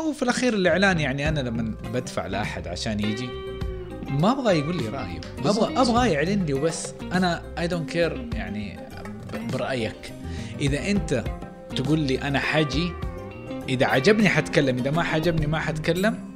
هو 0.00 0.12
في 0.12 0.22
الأخير 0.22 0.54
الإعلان 0.54 1.00
يعني 1.00 1.28
أنا 1.28 1.40
لما 1.40 1.74
بدفع 1.92 2.26
لأحد 2.26 2.68
عشان 2.68 3.00
يجي 3.00 3.28
ما 4.10 4.32
أبغى 4.32 4.58
يقول 4.58 4.76
لي 4.76 4.88
رأيه. 4.88 5.20
أبغى 5.38 5.80
أبغى 5.80 6.10
يعلن 6.10 6.44
لي 6.44 6.54
وبس 6.54 6.94
أنا 7.12 7.42
I 7.58 7.68
don't 7.68 7.90
care 7.90 8.28
يعني 8.32 8.80
برأيك. 9.52 10.12
إذا 10.60 10.90
أنت 10.90 11.24
تقول 11.76 11.98
لي 11.98 12.22
أنا 12.22 12.38
حاجي 12.38 12.92
إذا 13.68 13.86
عجبني 13.86 14.28
حتكلم 14.28 14.78
إذا 14.78 14.90
ما 14.90 15.02
عجبني 15.02 15.46
ما 15.46 15.58
حتكلم 15.58 16.28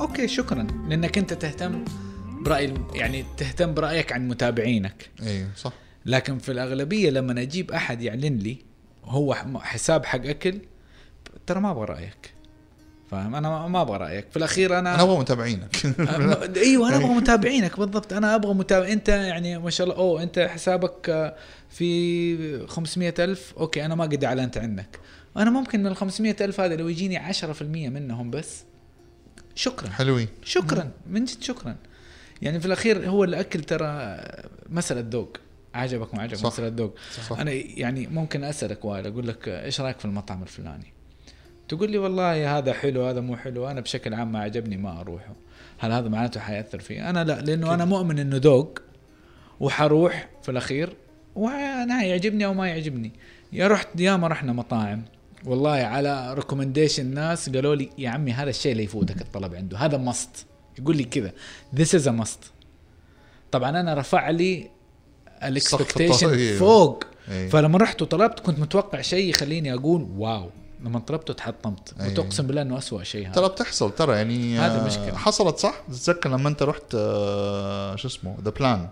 okay 0.00 0.28
شكرا. 0.28 0.66
لأنك 0.88 1.18
أنت 1.18 1.32
تهتم 1.32 1.84
برأي 2.40 2.74
يعني 2.94 3.24
تهتم 3.36 3.74
برأيك 3.74 4.12
عن 4.12 4.28
متابعينك. 4.28 5.10
أيوه 5.22 5.48
صح. 5.56 5.72
لكن 6.06 6.38
في 6.38 6.52
الأغلبية 6.52 7.10
لما 7.10 7.42
أجيب 7.42 7.70
أحد 7.70 8.02
يعلن 8.02 8.38
لي 8.38 8.58
هو 9.04 9.34
حساب 9.60 10.04
حق 10.04 10.26
أكل 10.26 10.58
ترى 11.46 11.60
ما 11.60 11.70
أبغى 11.70 11.84
رأيك. 11.84 12.33
فاهم؟ 13.10 13.34
أنا 13.34 13.66
ما 13.66 13.82
أبغى 13.82 13.96
رأيك. 13.96 14.26
في 14.30 14.36
الأخير 14.36 14.78
أنا 14.78 14.94
أنا 14.94 15.02
أبغى 15.02 15.18
متابعينك. 15.18 15.76
أيوه 16.56 16.88
أنا 16.88 16.96
أبغى 16.96 17.08
متابعينك. 17.08 17.78
بالضبط. 17.80 18.12
أنا 18.12 18.34
أبغى 18.34 18.54
متابع 18.54 18.88
أنت 18.88 19.08
يعني 19.08 19.58
ما 19.58 19.70
شاء 19.70 19.86
الله 19.86 19.98
أوه 19.98 20.22
أنت 20.22 20.38
حسابك 20.38 21.08
آه، 21.08 21.36
في 21.70 22.66
500 22.66 23.14
ألف. 23.18 23.54
أوكي 23.58 23.84
أنا 23.84 23.94
ما 23.94 24.04
قد 24.04 24.24
أعلنت 24.24 24.58
عنك. 24.58 24.98
أنا 25.36 25.50
ممكن 25.50 25.80
من 25.80 25.86
ال 25.86 25.96
500 25.96 26.36
ألف 26.40 26.60
هذا 26.60 26.76
لو 26.76 26.88
يجيني 26.88 27.32
10% 27.32 27.62
منهم 27.62 28.30
بس. 28.30 28.64
شكرا. 29.54 29.88
حلوين. 29.88 30.28
شكرا. 30.44 30.90
من 31.06 31.24
جد 31.24 31.42
شكرا. 31.42 31.76
يعني 32.42 32.60
في 32.60 32.66
الأخير 32.66 33.08
هو 33.08 33.24
الأكل 33.24 33.60
ترى 33.60 34.18
مسألة 34.68 35.04
ذوق. 35.10 35.36
عجبك 35.74 36.14
ما 36.14 36.22
عجبك. 36.22 36.44
مسألة 36.44 36.72
ذوق. 36.76 36.98
أنا 37.30 37.50
يعني 37.52 38.06
ممكن 38.06 38.44
أسألك 38.44 38.84
وائل 38.84 39.06
أقول 39.06 39.28
لك 39.28 39.48
إيش 39.48 39.80
رأيك 39.80 39.98
في 39.98 40.04
المطعم 40.04 40.42
الفلاني؟ 40.42 40.93
تقول 41.76 41.90
لي 41.90 41.98
والله 41.98 42.58
هذا 42.58 42.72
حلو 42.72 43.04
هذا 43.04 43.20
مو 43.20 43.36
حلو 43.36 43.70
أنا 43.70 43.80
بشكل 43.80 44.14
عام 44.14 44.32
ما 44.32 44.38
عجبني 44.40 44.76
ما 44.76 45.00
اروحه 45.00 45.34
هل 45.78 45.92
هذا 45.92 46.08
معناته 46.08 46.40
حيأثر 46.40 46.78
فيه 46.78 47.10
أنا 47.10 47.24
لا 47.24 47.40
لأنه 47.40 47.74
أنا 47.74 47.84
مؤمن 47.84 48.18
إنه 48.18 48.36
ذوق 48.36 48.78
وحروح 49.60 50.30
في 50.42 50.50
الأخير 50.50 50.96
وأنا 51.34 52.04
يعجبني 52.04 52.44
أو 52.44 52.54
ما 52.54 52.68
يعجبني. 52.68 53.12
يا 53.52 53.68
رحت 53.68 54.00
يا 54.00 54.16
ما 54.16 54.28
رحنا 54.28 54.52
مطاعم 54.52 55.02
والله 55.46 55.70
على 55.70 56.34
ريكومنديشن 56.34 57.06
ناس 57.06 57.50
قالوا 57.50 57.74
لي 57.74 57.90
يا 57.98 58.10
عمي 58.10 58.32
هذا 58.32 58.50
الشيء 58.50 58.72
اللي 58.72 58.84
يفوتك 58.84 59.20
الطلب 59.20 59.54
عنده 59.54 59.78
هذا 59.78 59.98
مست 59.98 60.46
يقول 60.78 60.96
لي 60.96 61.04
كذا 61.04 61.32
this 61.74 61.94
is 61.94 62.08
must 62.08 62.52
طبعا 63.52 63.80
أنا 63.80 63.94
رفع 63.94 64.30
لي 64.30 64.70
ال 65.44 65.53
expectation. 65.53 66.56
فوق. 66.58 67.04
أيوة. 67.28 67.48
فلما 67.48 67.78
رحت 67.78 68.02
وطلبت 68.02 68.40
كنت 68.40 68.58
متوقع 68.58 69.00
شيء 69.00 69.30
يخليني 69.30 69.74
أقول 69.74 70.08
wow. 70.16 70.50
لما 70.84 70.98
طلبته 70.98 71.34
تحطمت 71.34 71.94
أيوة. 72.00 72.12
وتقسم 72.12 72.46
بالله 72.46 72.62
إنه 72.62 72.78
اسوء 72.78 73.02
شيء 73.02 73.26
هذا. 73.26 73.32
ترى 73.34 73.48
بتحصل 73.48 73.94
ترى 73.94 74.16
يعني 74.16 74.58
هذا 74.58 74.82
آه، 74.82 74.86
مشكلة. 74.86 75.16
حصلت 75.16 75.58
صح؟ 75.58 75.74
تتذكر 75.88 76.30
لما 76.30 76.48
انت 76.48 76.62
رحت 76.62 76.94
آه، 76.94 77.96
شو 77.96 78.08
اسمه 78.08 78.36
The 78.44 78.50
Plan 78.50 78.88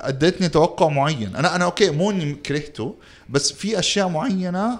أديتني 0.00 0.48
توقع 0.48 0.88
معين. 0.88 1.36
أنا 1.36 1.56
أنا 1.56 1.64
okay 1.64 1.90
مو 1.90 2.10
إني 2.10 2.34
كرهته 2.34 2.94
بس 3.28 3.52
في 3.52 3.78
أشياء 3.78 4.08
معينة 4.08 4.72
آه، 4.72 4.78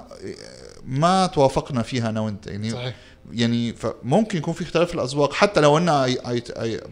ما 0.84 1.26
توافقنا 1.26 1.82
فيها 1.82 2.08
أنا 2.08 2.20
وأنت. 2.20 2.46
يعني 2.46 2.70
صحيح. 2.70 2.94
يعني 3.32 3.72
فممكن 3.72 4.38
يكون 4.38 4.54
في 4.54 4.62
اختلاف 4.62 4.88
في 4.88 4.94
الاذواق 4.94 5.32
حتى 5.32 5.60
لو 5.60 5.78
أنا 5.78 6.06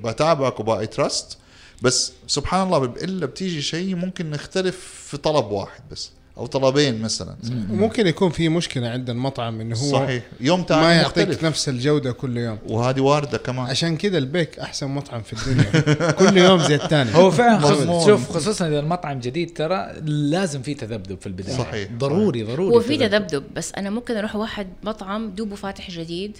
بتابعك 0.05 0.61
وباي 0.61 0.87
تراست 0.87 1.39
بس 1.83 2.13
سبحان 2.27 2.67
الله 2.67 2.85
إلا 2.85 3.27
بتيجي 3.27 3.63
شيء 3.63 3.95
ممكن 3.95 4.31
نختلف 4.31 4.77
في 5.07 5.17
طلب 5.17 5.47
واحد 5.47 5.83
بس. 5.91 6.11
أو 6.39 6.47
طلبين 6.47 7.03
مثلا. 7.03 7.37
وممكن 7.71 8.07
يكون 8.07 8.31
في 8.31 8.49
مشكلة 8.49 8.89
عند 8.89 9.11
المطعم 9.11 9.61
إنه 9.61 9.77
هو 9.77 9.93
صحيح. 9.93 10.25
يوم 10.41 10.61
ما 10.61 10.67
تاني 10.67 10.95
يعطيك 10.95 11.29
مختلف. 11.29 11.45
نفس 11.45 11.69
الجودة 11.69 12.13
كل 12.13 12.37
يوم. 12.37 12.59
وهذه 12.67 13.01
واردة 13.01 13.39
كمان. 13.39 13.67
عشان 13.67 13.97
كذا 13.97 14.19
البيك 14.19 14.59
أحسن 14.59 14.89
مطعم 14.89 15.23
في 15.23 15.33
الدنيا. 15.33 15.81
كل 16.21 16.37
يوم 16.37 16.59
زي 16.59 16.75
الثاني 16.75 17.15
هو 17.15 17.31
فعلا. 17.31 18.05
شوف 18.07 18.31
خصوصا 18.31 18.69
إذا 18.69 18.81
المطعم 18.81 19.21
جديد 19.21 19.57
ترى 19.57 19.93
لازم 20.05 20.63
في 20.63 20.75
تذبذب 20.75 21.21
في 21.21 21.27
البداية. 21.27 21.59
صحيح. 21.59 21.89
ضروري 21.99 22.43
ضروري 22.43 22.75
هو 22.77 22.81
في 22.81 22.97
تذبذب. 22.97 23.45
بس 23.57 23.73
أنا 23.77 23.91
ممكن 23.91 24.17
أروح 24.17 24.37
واحد 24.37 24.67
مطعم 24.85 25.31
دوبه 25.31 25.57
فاتح 25.57 25.91
جديد 25.91 26.39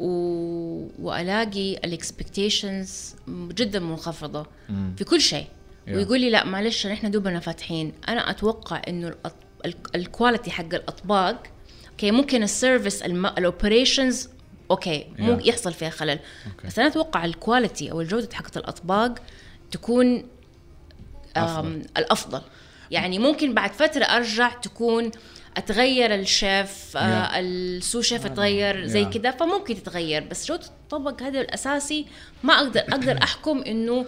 و... 0.00 0.08
وألاقي 1.02 1.74
ال 1.74 1.85
expectations 1.85 3.14
جدا 3.28 3.80
منخفضة 3.80 4.46
في 4.96 5.04
كل 5.04 5.20
شيء. 5.20 5.46
ويقول 5.88 6.20
لي 6.20 6.30
لا 6.30 6.44
معلش 6.44 6.86
إحنا 6.86 7.08
دوبنا 7.08 7.40
فاتحين 7.40 7.92
أنا 8.08 8.30
أتوقع 8.30 8.82
إنه 8.88 9.14
ال 9.94 10.01
quality 10.01 10.50
حق 10.50 10.74
الأطباق 10.74 11.42
okay 11.90 12.10
ممكن 12.10 12.42
ال 12.42 12.49
service. 12.49 13.02
ال 13.02 13.14
operations 13.14 14.28
okay 14.70 15.06
مو 15.18 15.38
Yeah. 15.38 15.46
يحصل 15.46 15.72
فيها 15.72 15.90
خلل 15.90 16.18
بس 16.64 16.78
أنا 16.78 16.88
أتوقع 16.88 17.24
ال 17.24 17.32
quality 17.32 17.90
أو 17.90 18.00
الجودة 18.00 18.28
حقت 18.34 18.56
الأطباق 18.56 19.14
تكون 19.70 20.26
أم 21.36 21.82
الأفضل 21.96 22.40
يعني 22.90 23.18
ممكن 23.18 23.54
بعد 23.54 23.72
فترة 23.72 24.04
أرجع 24.04 24.48
تكون 24.48 25.10
أتغير 25.56 26.14
الشيف 26.14 26.96
آه 26.96 27.28
Yeah. 27.28 27.30
السو 27.34 28.00
شيف 28.02 28.26
أتغير 28.26 28.86
زي 28.86 29.04
Yeah. 29.04 29.08
كذا 29.08 29.30
فممكن 29.30 29.74
تتغير 29.82 30.24
بس 30.24 30.48
جودة 30.48 30.64
الطبق 30.66 31.22
هذا 31.22 31.40
الأساسي 31.40 32.06
ما 32.42 32.54
أقدر 32.54 32.80
أقدر 32.80 33.22
أحكم 33.22 33.62
إنه 33.62 34.06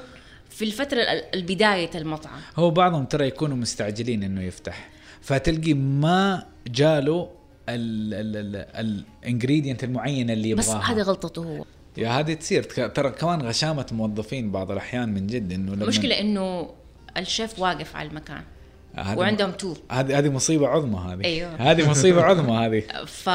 في 0.57 0.65
الفترة 0.65 1.03
ال- 1.03 1.35
البداية 1.35 1.91
المطعم. 1.95 2.41
هو 2.57 2.71
بعضهم 2.71 3.05
ترى 3.05 3.27
يكونوا 3.27 3.57
مستعجلين 3.57 4.23
إنه 4.23 4.43
يفتح. 4.43 4.89
فتلقي 5.23 5.75
ما 5.75 6.47
جاله 6.69 7.31
الانجريدينت 7.69 9.85
المعينة 9.85 10.33
اللي 10.33 10.55
بس 10.55 10.69
يبغاها. 10.69 10.93
هذه 10.93 11.03
غلطته 11.03 11.43
هو. 11.45 11.65
يا 11.97 12.09
هذه 12.09 12.35
تصير. 12.35 12.63
ترى 12.89 13.11
كمان 13.11 13.43
غشامة 13.43 13.87
موظفين 13.93 14.51
بعض 14.53 14.71
الأحيان 14.71 15.09
من 15.15 15.27
جد 15.27 15.53
إنه 15.53 15.73
المشكلة 15.75 16.21
إنه 16.21 16.71
الشيف 17.17 17.59
واقف 17.59 17.97
على 17.97 18.09
المكان. 18.09 18.43
وعندهم 18.97 19.51
تور 19.51 19.79
هذه 19.91 20.19
هذه 20.19 20.29
مصيبة 20.29 20.69
عظمى 20.69 20.99
هذه. 20.99 21.25
أيوه. 21.25 21.55
هذه 21.57 21.91
مصيبة 21.91 22.23
عظمى 22.29 22.53
هذه. 22.53 23.05
ف 23.07 23.29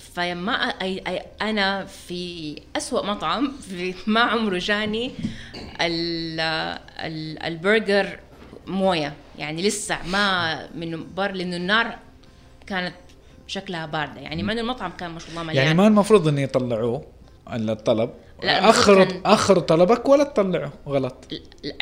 فما 0.00 0.52
أي... 0.52 1.02
أي... 1.06 1.22
أنا 1.42 1.84
في 1.84 2.56
أسوأ 2.76 3.06
مطعم 3.06 3.52
في 3.68 3.94
ما 4.06 4.20
عمره 4.20 4.58
جاني 4.58 5.12
ال... 5.80 6.40
ال... 7.00 7.42
البرجر 7.42 8.18
موية. 8.66 9.12
يعني 9.38 9.62
لسه 9.62 9.98
ما 10.06 10.68
من 10.74 11.14
بر 11.14 11.32
لأنه 11.32 11.56
النار 11.56 11.98
كانت 12.66 12.94
شكلها 13.46 13.86
باردة. 13.86 14.20
يعني 14.20 14.42
إنه 14.42 14.52
المطعم 14.52 14.90
كان 14.90 15.10
ما 15.10 15.18
شاء 15.18 15.30
الله 15.30 15.42
مليان. 15.42 15.64
يعني 15.64 15.78
ما 15.78 15.86
المفروض 15.86 16.28
ان 16.28 16.38
يطلعوه 16.38 17.04
الطلب. 17.52 18.10
لا، 18.42 18.70
اخروا 18.70 19.04
كان- 19.04 19.20
اخروا 19.24 19.62
طلبك 19.62 20.08
ولا 20.08 20.24
تطلعه؟ 20.24 20.72
غلط. 20.88 21.14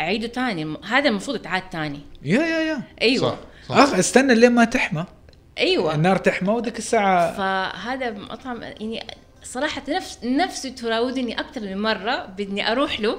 اعيده 0.00 0.26
تاني. 0.26 0.76
هذا 0.84 1.08
المفروض 1.08 1.36
يتعاد 1.36 1.70
تاني. 1.70 2.00
يا 2.22 2.40
يا 2.40 2.60
يا. 2.60 2.82
أيوه. 3.02 3.30
صح 3.30 3.36
صح. 3.68 3.76
أخ 3.76 3.94
استنى 3.94 4.34
لين 4.34 4.52
ما 4.52 4.64
تحمى. 4.64 5.04
أيوه. 5.58 5.94
النار 5.94 6.16
تحمى 6.16 6.52
وذيك 6.52 6.78
الساعة 6.78 7.36
فهذا 7.36 8.10
مطعم 8.10 8.62
يعني 8.62 9.06
صراحة 9.42 9.82
نفس 9.88 10.18
نفسه 10.24 10.68
تراودني 10.68 11.40
أكثر 11.40 11.60
من 11.60 11.82
مرة 11.82 12.26
بدي 12.26 12.62
أروح 12.62 13.00
له. 13.00 13.16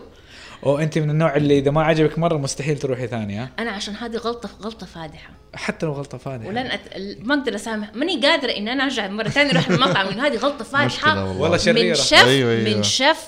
أو 0.66 0.80
أنت 0.80 0.98
من 0.98 1.09
النوع 1.09 1.36
اللي 1.36 1.58
إذا 1.59 1.72
ما 1.72 1.84
عجبك 1.84 2.20
مرة 2.20 2.38
مستحيل 2.38 2.78
تروحي 2.78 3.08
ثاني 3.08 3.38
ها 3.38 3.50
أنا 3.59 3.72
عشان 3.72 3.96
هذه 3.96 4.18
غلطة 4.18 4.50
غلطة 4.62 4.86
فادحة. 4.86 5.30
حتى 5.53 5.86
لو 5.86 5.92
غلطة 5.92 6.18
فادحة. 6.18 6.48
ولن 6.48 6.58
أت... 6.58 6.81
ما 7.20 7.36
أقدر 7.36 7.56
أسامح. 7.56 7.96
ماني 7.96 8.22
قادرة 8.22 8.52
إن 8.52 8.68
أنا 8.68 8.84
أرجع 8.84 9.08
مرة 9.08 9.30
ثانية 9.30 9.52
أروح 9.52 9.70
المطعم 9.70 10.08
لأن 10.08 10.20
هذه 10.20 10.38
غلطة 10.38 10.66
مشكلة 10.66 10.88
فادحة. 10.88 11.40
والله. 11.42 11.58
شريرة. 11.58 11.90
من 11.90 11.96
شيف 11.96 12.26
أيوة، 12.26 12.52
أيوة. 12.52 12.76
من 12.78 12.84
شيف 12.84 13.26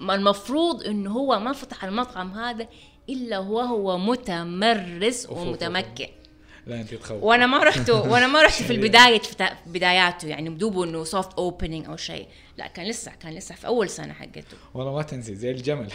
ما 0.00 0.14
المفروض 0.14 0.82
إنه 0.82 1.10
هو 1.10 1.38
ما 1.38 1.52
فتح 1.52 1.84
المطعم 1.84 2.32
هذا 2.32 2.66
إلا 3.08 3.38
وهو 3.38 3.98
متمرس 3.98 5.26
ومتمكن. 5.30 6.08
لا 6.66 6.80
أنت 6.80 6.94
تخوف. 6.94 7.22
وأنا 7.22 7.46
ما 7.46 7.64
رحت 7.64 7.90
وأنا 7.90 8.26
ما 8.26 8.42
رحت 8.42 8.62
في 8.62 8.72
البداية 8.72 9.18
في 9.18 9.48
بداياته 9.66 10.28
يعني 10.28 10.50
بدوبه 10.50 10.84
إنه 10.84 11.04
soft 11.04 11.34
opening 11.34 11.86
أو 11.86 11.96
شيء. 11.96 12.26
لا 12.58 12.66
كان 12.66 12.86
لسه 12.86 13.12
كان 13.20 13.34
لسه 13.34 13.54
في 13.54 13.66
أول 13.66 13.90
سنة 13.90 14.12
حقته. 14.12 14.56
والله 14.74 14.94
ما 14.94 15.02
تنسي 15.02 15.34
زي 15.34 15.50
الجمل. 15.50 15.88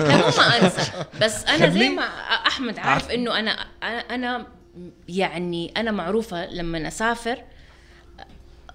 لا 0.00 0.16
مو 0.16 0.22
ما 0.22 0.62
أنسى. 0.62 1.04
بس 1.22 1.44
أنا 1.44 1.68
زي 1.68 1.88
ما 1.88 2.02
أحمد 2.46 2.78
عارف 2.78 3.10
إنه 3.10 3.38
أنا 3.38 3.50
أنا 4.10 4.46
يعني 5.08 5.72
أنا 5.76 5.90
معروفة 5.90 6.46
لما 6.46 6.88
أسافر 6.88 7.42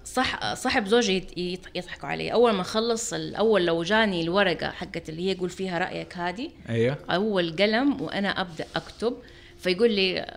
صح 0.04 0.54
صاحب 0.54 0.86
زوجي 0.86 1.58
يضحكوا 1.74 2.08
علي. 2.08 2.32
أول 2.32 2.52
ما 2.52 2.60
اخلص 2.60 3.12
الأول 3.12 3.66
لو 3.66 3.82
جاني 3.82 4.22
الورقة 4.22 4.70
حقت 4.70 5.08
اللي 5.08 5.22
هي 5.22 5.32
يقول 5.32 5.50
فيها 5.50 5.78
رأيك 5.78 6.16
هذه 6.16 6.50
أيوه. 6.68 6.98
أول 7.10 7.56
قلم 7.56 8.02
وأنا 8.02 8.40
أبدأ 8.40 8.66
أكتب 8.76 9.16
فيقول 9.58 9.90
لي 9.90 10.36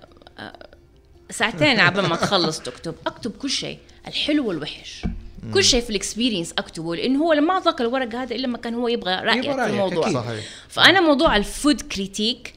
ساعتين 1.29 1.79
عبال 1.79 2.05
ما 2.05 2.15
تخلص 2.15 2.59
تكتب 2.59 2.95
أكتب 3.07 3.31
كل 3.31 3.49
شيء 3.49 3.77
الحلو 4.07 4.47
والوحش. 4.47 5.05
كل 5.53 5.63
شيء 5.63 5.81
في 5.81 5.89
ال 5.89 5.95
experience 5.95 6.51
أكتبه 6.51 6.95
لأنه 6.95 7.23
هو 7.23 7.33
لما 7.33 7.53
اعطاك 7.53 7.81
الورق 7.81 8.15
هذا 8.15 8.35
إلا 8.35 8.47
ما 8.47 8.57
كان 8.57 8.73
هو 8.73 8.87
يبغى 8.87 9.15
رايك 9.15 9.45
يبغى 9.45 9.65
في 9.65 9.69
الموضوع. 9.69 10.11
صحيح. 10.11 10.43
فأنا 10.69 11.01
موضوع 11.01 11.35
ال 11.35 11.44
food 11.44 11.81
critic 11.81 12.53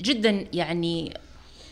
جدا 0.00 0.46
يعني 0.52 1.14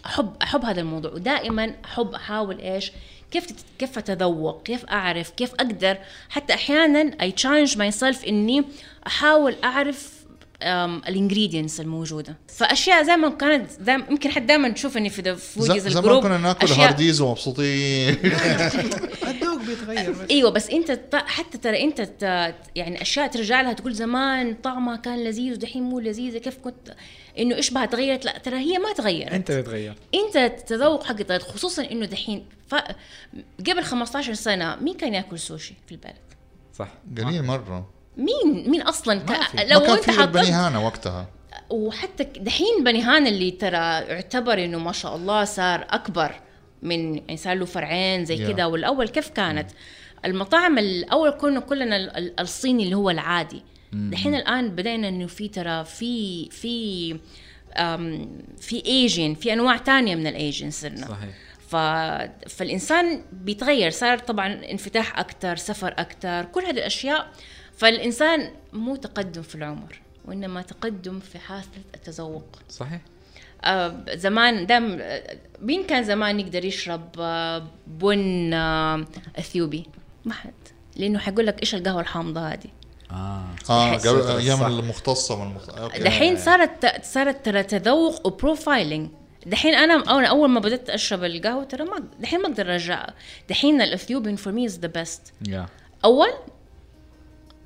أحب 0.07 0.33
أحب 0.43 0.65
هذا 0.65 0.81
الموضوع 0.81 1.13
ودائما 1.13 1.75
أحب 1.85 2.15
أحاول 2.15 2.61
إيش؟ 2.61 2.93
كيف 3.31 3.47
كيف 3.79 3.99
أتذوق؟ 3.99 4.63
كيف 4.63 4.85
أعرف؟ 4.85 5.31
كيف 5.31 5.55
أقدر؟ 5.55 5.99
حتى 6.29 6.55
أحيانا 6.55 7.17
I 7.21 7.33
challenge 7.33 7.79
myself 7.79 8.25
إني 8.25 8.65
أحاول 9.07 9.57
أعرف 9.65 10.14
ال 11.09 11.15
ingredients 11.15 11.81
الموجودة. 11.81 12.37
فأشياء 12.49 13.03
زي 13.03 13.17
ما 13.17 13.29
كانت 13.29 13.71
دايما 13.81 14.07
يمكن 14.11 14.31
حتى 14.31 14.45
دائما 14.47 14.69
تشوفني 14.69 15.11
في 15.11 15.23
the 15.23 15.35
foodies 15.35 15.89
زمان 15.89 16.05
ال 16.05 16.08
group 16.08 16.23
كنا 16.23 16.39
ناكل 16.39 16.67
أشياء- 16.69 16.79
هارديز 16.79 17.21
ومبسوطين. 17.21 18.15
الذوق 19.31 19.59
بيتغير 19.67 20.15
أيوه 20.31 20.51
بس 20.51 20.71
أنت 20.71 21.01
حتى 21.15 21.59
ترى 21.59 21.83
أنت 21.85 22.01
ت- 22.01 22.55
يعني 22.77 23.03
أشياء 23.03 23.27
ترجع 23.27 23.61
لها 23.61 23.73
تقول 23.73 23.95
زمان 23.95 24.55
طعمها 24.55 24.97
كان 24.97 25.25
لذيذ 25.25 25.53
ودحين 25.53 25.83
مو 25.83 26.01
لذيذة 26.01 26.39
كيف 26.39 26.59
كنت 26.59 26.95
إنه 27.39 27.55
إيش 27.57 27.71
بها 27.71 27.87
تغيرت؟ 27.87 28.25
لا 28.25 28.39
ترى 28.39 28.57
هي 28.57 28.79
ما 28.79 28.93
تغيرت. 28.93 29.33
أنت 29.33 29.53
بتغير 29.53 29.95
أنت 30.15 30.37
التذوق 30.37 31.05
حق 31.05 31.15
تغير 31.17 31.41
خصوصا 31.41 31.83
إنه 31.91 32.07
دحين 32.07 32.45
ف... 32.69 32.75
قبل 33.71 33.83
15 33.85 34.35
سنة 34.35 34.77
مين 34.77 34.95
كان 34.95 35.15
ياكل 35.15 35.39
سوشي 35.39 35.75
في 35.87 35.93
البلد؟ 35.93 36.15
صح. 36.79 36.89
قليل 37.19 37.43
مرة. 37.43 37.91
مين؟ 38.17 38.71
مين 38.71 38.83
أصلا؟ 38.83 39.19
ك... 39.21 39.31
ما 39.31 39.65
لو 39.65 39.81
كان 39.81 39.91
أنت 39.91 40.11
حطيت 40.11 40.19
البني 40.21 40.51
هانا 40.51 40.79
وقتها. 40.79 41.27
وحتى 41.71 42.25
دحين 42.25 42.85
بني 42.85 43.03
هان 43.03 43.27
اللي 43.27 43.51
ترى 43.51 43.77
يعتبر 44.09 44.65
إنه 44.65 44.79
ما 44.79 44.93
شاء 44.93 45.17
الله 45.17 45.45
صار 45.45 45.87
أكبر 45.91 46.35
من 46.83 47.15
يعني 47.15 47.37
صار 47.37 47.55
له 47.57 47.65
فرعين 47.65 48.25
زي 48.25 48.37
Yeah. 48.47 48.51
كذا 48.51 48.65
والأول 48.65 49.09
كيف 49.09 49.29
كانت؟ 49.29 49.71
المطاعم 50.25 50.79
الأول 50.79 51.31
كنا 51.31 51.61
كلنا 51.61 51.97
ال- 51.97 52.17
ال- 52.17 52.41
الصيني 52.41 52.83
اللي 52.85 52.95
هو 52.97 53.11
العادي. 53.11 53.63
دحين 53.93 54.35
الآن 54.35 54.69
بدأنا 54.69 55.09
إنه 55.09 55.27
في 55.27 55.49
ترى 55.49 55.85
في 55.85 56.49
في 56.51 57.11
في 58.61 58.83
ايجن 58.87 59.35
في 59.35 59.53
أنواع 59.53 59.77
تانية 59.77 60.15
من 60.15 60.27
الايجن 60.27 60.71
صرنا. 60.71 61.07
صحيح. 61.09 61.31
ف... 61.69 61.77
فالإنسان 62.51 63.23
بيتغير. 63.33 63.91
صار 63.91 64.19
طبعا 64.19 64.47
انفتاح 64.71 65.19
أكثر 65.19 65.57
سفر 65.57 65.89
أكثر 65.99 66.45
كل 66.45 66.61
هذه 66.65 66.71
الأشياء 66.71 67.27
فالإنسان 67.77 68.51
مو 68.73 68.97
تقدم 68.97 69.43
في 69.43 69.55
العمر 69.55 70.01
وإنما 70.25 70.63
تقدم 70.63 71.21
في 71.21 71.39
حاسه 71.39 71.69
التذوق. 71.95 72.45
صحيح. 72.69 73.01
آه 73.65 74.05
زمان 74.15 74.67
دام 74.67 75.01
مين 75.61 75.85
كان 75.85 76.05
زمان 76.05 76.41
يقدر 76.41 76.65
يشرب 76.65 77.09
آه 77.19 77.67
بن 77.87 78.55
آه 78.55 79.05
إثيوبي؟ 79.39 79.87
ما 80.25 80.35
حد. 80.35 80.53
لأنه 80.97 81.19
حيقول 81.19 81.47
لك 81.47 81.61
إيش 81.63 81.75
القهوة 81.75 82.01
الحامضة 82.01 82.41
هذه؟ 82.41 82.69
آه. 83.11 83.45
آه 83.71 83.97
قبل. 83.97 84.37
أيام 84.37 84.67
المختصة 84.67 85.45
من 85.45 85.51
المخ... 85.51 85.69
okay. 85.79 86.03
دحين 86.03 86.37
صارت 86.37 87.05
صارت 87.05 87.45
ترى 87.45 87.63
تذوق 87.63 88.27
و 88.27 88.35
profiling 88.35 89.11
دحين 89.47 89.75
أنا 89.75 89.95
أنا 89.95 90.29
أول 90.29 90.49
ما 90.49 90.61
بدأت 90.61 90.91
أشرب 90.91 91.25
القهوة 91.25 91.65
ترى 91.65 91.85
ما 91.85 92.05
دحين 92.21 92.41
ما 92.41 92.49
أقدر 92.49 92.73
أرجع. 92.73 93.07
دحين 93.51 93.83
ال 93.83 93.88
Ethiopian 93.88 94.37
for 94.37 94.53
me 94.53 94.67
is 94.67 94.79
the 94.79 94.89
best 94.89 95.33
يا 95.49 95.67
أول 96.05 96.29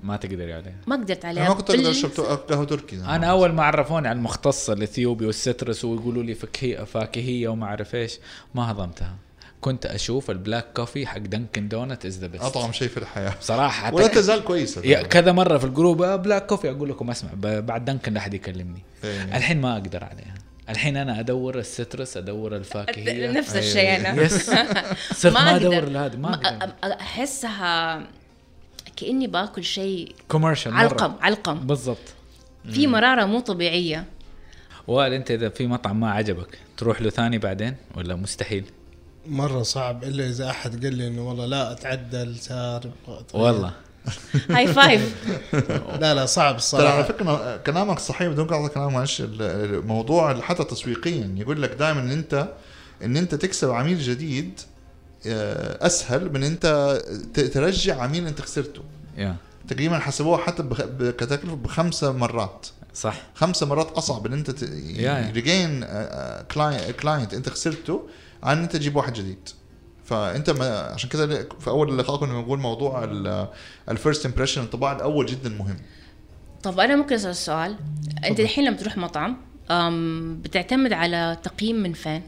ما 0.02 0.16
تقدري 0.16 0.52
عليها. 0.52 0.74
ما 0.86 0.96
قدرت 0.96 1.24
عليها. 1.24 1.42
أنا 1.42 1.48
ما 1.50 1.54
كنت 1.56 1.70
أقدر 1.70 1.90
أشرب 1.90 2.10
قهوة 2.48 2.64
تركي. 2.64 2.96
أنا 2.96 3.26
أول 3.26 3.52
ما 3.52 3.62
عرفوني 3.64 4.08
على 4.08 4.16
المختص 4.16 4.70
الإثيوبي 4.70 5.26
وال 5.26 5.41
citrus 5.41 5.84
ويقولوا 5.84 6.22
لي 6.22 6.34
فكهيه 6.34 6.84
فاكهية 6.84 7.48
وما 7.48 7.66
أعرف 7.66 7.94
إيش 7.94 8.18
ما 8.54 8.70
هضمتها. 8.70 9.14
كنت 9.60 9.86
أشوف 9.86 10.30
ال 10.30 10.36
black 10.36 10.66
coffee 10.76 11.06
حق 11.06 11.18
Dunkin' 11.18 11.68
Donuts 11.68 12.06
is 12.06 12.18
the 12.18 12.26
best 12.26 12.44
أطعم 12.44 12.72
شيء 12.72 12.88
في 12.88 12.96
الحياة. 12.96 13.34
بصراحه 13.40 13.94
ولا 13.94 14.06
تزال 14.06 14.44
كويسة 14.44 14.82
يا 14.84 15.02
كذا 15.02 15.32
مرة 15.32 15.58
في 15.58 15.64
ال 15.64 15.70
group 15.70 16.02
آه 16.02 16.16
black 16.16 16.46
coffee 16.46 16.70
أقول 16.70 16.88
لكم 16.88 17.10
أسمع 17.10 17.30
ب- 17.34 17.66
بعد 17.66 17.84
Dunkin' 17.84 18.12
لا 18.12 18.18
أحد 18.20 18.34
يكلمني. 18.34 18.82
إيه. 19.04 19.22
الحين 19.36 19.60
ما 19.60 19.72
أقدر 19.72 20.04
عليها. 20.04 20.34
الحين 20.68 20.96
أنا 20.96 21.20
أدور 21.20 21.58
ال 21.58 21.66
citrus 21.66 22.16
أدور 22.16 22.56
الفاكهية. 22.56 23.30
نفس 23.30 23.56
الشيء 23.56 23.96
أنا. 23.96 24.22
yes 24.22 24.50
صرت 25.20 25.32
ما 25.32 25.52
أقدر. 25.52 25.66
ادور 25.78 25.84
لهذا 25.90 26.16
ما 26.16 26.28
ما 26.28 26.34
أقدر. 26.34 26.72
أحسها 27.00 28.02
كأني 29.00 29.26
باكل 29.26 29.64
شيء 29.64 30.14
commercial 30.28 30.72
علقم 30.74 31.12
علقم. 31.20 31.58
بالضبط. 31.66 31.98
في 32.72 32.86
مرارة 32.86 33.24
مو 33.24 33.40
طبيعية. 33.40 34.04
وائل 34.86 35.12
أنت 35.12 35.30
إذا 35.30 35.48
في 35.48 35.66
مطعم 35.66 36.00
ما 36.00 36.10
عجبك 36.10 36.58
تروح 36.76 37.02
له 37.02 37.10
ثاني 37.10 37.38
بعدين 37.38 37.76
ولا 37.96 38.14
مستحيل؟ 38.16 38.64
مرة 39.26 39.62
صعب 39.62 40.04
إلا 40.04 40.26
إذا 40.28 40.50
أحد 40.50 40.84
قال 40.84 40.94
لي 40.94 41.06
إنه 41.06 41.28
والله 41.28 41.46
لا 41.46 41.72
أتعدل 41.72 42.36
صار. 42.38 42.90
والله. 43.34 43.72
هاي 44.50 44.66
فايف 44.66 45.14
لا 46.00 46.14
لا 46.14 46.26
صعب 46.26 46.44
ترى 46.44 46.48
على 46.48 46.56
الصراحة. 46.56 47.02
فكرة 47.02 47.56
كلامك 47.56 47.98
صحيح 47.98 48.28
بدون 48.28 48.46
قطع 48.46 48.68
كلام 48.68 48.92
معلش. 48.92 49.20
ال- 49.20 49.42
الموضوع 49.42 50.40
حتى 50.40 50.64
تسويقيا 50.64 51.34
يقول 51.36 51.62
لك 51.62 51.70
دائما 51.70 52.00
إن 52.00 52.10
انت 52.10 52.48
إن 53.04 53.16
أنت 53.16 53.34
تكسب 53.34 53.70
عميل 53.70 53.98
جديد 53.98 54.60
أسهل 55.26 56.32
من 56.32 56.44
أنت 56.44 56.66
ترجع 57.34 58.02
عميل 58.02 58.26
أنت 58.26 58.40
خسرته. 58.40 58.82
يا 59.16 59.36
تقريبا 59.68 59.98
حسبوها 59.98 60.38
حتى 60.38 60.62
كتكلفة 60.98 61.56
بخمسة 61.56 62.12
مرات. 62.12 62.66
صح. 62.94 63.22
خمسة 63.34 63.66
مرات 63.66 63.90
أصعب 63.90 64.26
إن 64.26 64.32
أنت. 64.32 64.64
regain 65.34 65.84
client 67.02 67.34
أنت 67.34 67.48
خسرته 67.48 68.08
عن 68.42 68.62
أنت 68.62 68.76
تجيب 68.76 68.96
واحد 68.96 69.12
جديد. 69.12 69.48
فأنت 70.04 70.50
ما 70.50 70.78
عشان 70.78 71.10
كذا 71.10 71.26
في 71.60 71.68
أول 71.68 71.88
اللقاء 71.88 72.20
كنا 72.20 72.32
بنقول 72.32 72.58
موضوع 72.58 73.04
ال 73.88 73.94
first 73.94 74.26
impression 74.26 74.62
الانطباع 74.62 74.92
الأول 74.92 75.26
جدا 75.26 75.48
مهم. 75.48 75.76
طب 76.62 76.80
أنا 76.80 76.96
ممكن 76.96 77.14
أسأل 77.14 77.36
سؤال؟ 77.36 77.76
أنت 78.24 78.40
الحين 78.40 78.64
لما 78.64 78.76
تروح 78.76 78.96
مطعم 78.96 79.36
بتعتمد 80.42 80.92
على 80.92 81.38
تقييم 81.42 81.76
من 81.76 81.92
فين؟ 81.92 82.22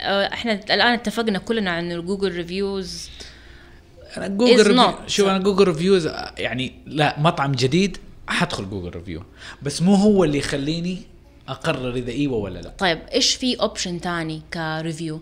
أه، 0.00 0.32
إحنا 0.32 0.52
الآن 0.52 0.92
اتفقنا 0.92 1.38
كلنا 1.38 1.70
عن 1.70 1.92
ال 1.92 1.98
Google 1.98 2.32
reviews 2.32 3.10
Google 4.18 4.66
review. 4.66 4.92
شوف 5.06 5.28
أنا 5.28 5.38
Google 5.38 5.64
reviews 5.64 6.06
يعني 6.38 6.72
لا 6.86 7.20
مطعم 7.20 7.52
جديد 7.52 7.98
حدخل 8.28 8.70
Google 8.70 8.90
review 8.90 9.22
بس 9.62 9.82
مو 9.82 9.94
هو 9.94 10.24
اللي 10.24 10.38
يخليني 10.38 11.02
أقرر 11.48 11.94
إذا 11.94 12.12
إيوه 12.12 12.36
ولا 12.36 12.58
لا 12.58 12.72
طيب 12.78 12.98
إيش 13.12 13.34
في 13.34 13.60
option 13.60 14.00
تاني 14.00 14.42
ك 14.54 14.62
review؟ 14.62 15.20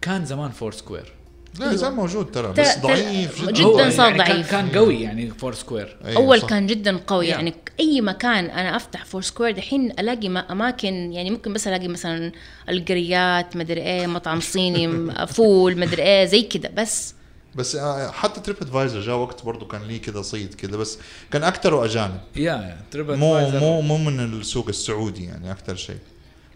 كان 0.00 0.24
زمان 0.24 0.50
فور 0.50 0.72
سكوير 0.72 1.12
لا 1.58 1.74
زال 1.76 1.94
موجود 1.94 2.30
ترى 2.30 2.52
بس 2.52 2.78
ضعيف 2.78 3.42
جدا 3.48 3.52
جداً 3.52 3.90
صار 3.90 4.06
يعني 4.08 4.18
كان- 4.24 4.34
ضعيف. 4.36 4.50
كان 4.50 4.68
قوي 4.70 5.00
يعني 5.02 5.30
Foursquare 5.30 5.96
أيوة 6.04 6.16
أول 6.22 6.40
صح. 6.40 6.48
كان 6.48 6.66
جدا 6.66 7.00
قوي 7.06 7.26
Yeah. 7.26 7.30
يعني 7.30 7.54
أي 7.80 8.00
مكان 8.00 8.44
أنا 8.44 8.76
أفتح 8.76 9.04
Foursquare 9.04 9.50
دحين 9.50 9.90
ألاقي 9.90 10.28
أماكن 10.50 11.12
يعني 11.12 11.30
ممكن 11.30 11.52
بس 11.52 11.68
ألاقي 11.68 11.88
مثلا 11.88 12.32
القريات 12.68 13.56
مدري 13.56 13.80
إيه 13.82 14.06
مطعم 14.06 14.40
صيني 14.40 15.10
فول 15.34 15.78
مدري 15.78 16.02
إيه 16.02 16.24
زي 16.24 16.42
كده 16.42 16.70
بس 16.76 17.14
بس 17.54 17.76
آه، 17.76 18.10
حتى 18.10 18.40
TripAdvisor 18.40 19.00
جاء 19.00 19.16
وقت 19.16 19.44
برضه 19.44 19.66
كان 19.66 19.82
ليه 19.82 20.00
كذا 20.00 20.22
صيد 20.22 20.54
كذا 20.54 20.76
بس 20.76 20.98
كان 21.30 21.42
اكثره 21.42 21.84
اجانب 21.84 22.20
يا 22.36 22.42
يا 22.52 22.78
travel 22.90 23.16
مو. 23.16 23.50
مو 23.50 23.80
مو 23.80 23.98
من 23.98 24.20
السوق 24.20 24.68
السعودي 24.68 25.24
يعني 25.24 25.50
أكثر 25.50 25.74
شيء 25.76 25.98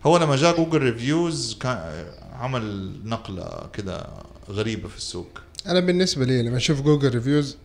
هو 0.07 0.17
لما 0.17 0.37
جاء 0.37 0.57
Google 0.57 0.79
reviews 0.79 1.57
كان 1.61 2.05
عمل 2.41 2.93
نقلة 3.05 3.49
كذا 3.73 4.23
غريبة 4.51 4.89
في 4.89 4.97
السوق. 4.97 5.41
أنا 5.67 5.81
بالنسبة 5.81 6.25
لي 6.25 6.43
لما 6.43 6.57
أشوف 6.57 6.81
Google 6.81 7.15
reviews 7.15 7.57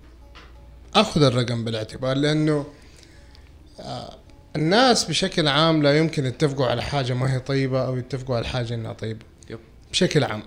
آخذ 0.95 1.23
الرقم 1.23 1.63
بالاعتبار 1.65 2.17
لأنه 2.17 2.65
آه، 3.79 4.15
الناس 4.55 5.05
بشكل 5.05 5.47
عام 5.47 5.83
لا 5.83 5.97
يمكن 5.97 6.25
يتفقوا 6.25 6.65
على 6.65 6.81
حاجة 6.81 7.13
ما 7.13 7.33
هي 7.33 7.39
طيبة 7.39 7.85
أو 7.85 7.97
يتفقوا 7.97 8.35
على 8.35 8.45
حاجة 8.45 8.73
إنها 8.73 8.93
طيبة. 8.93 9.25
yep. 9.50 9.60
بشكل 9.91 10.23
عام. 10.23 10.43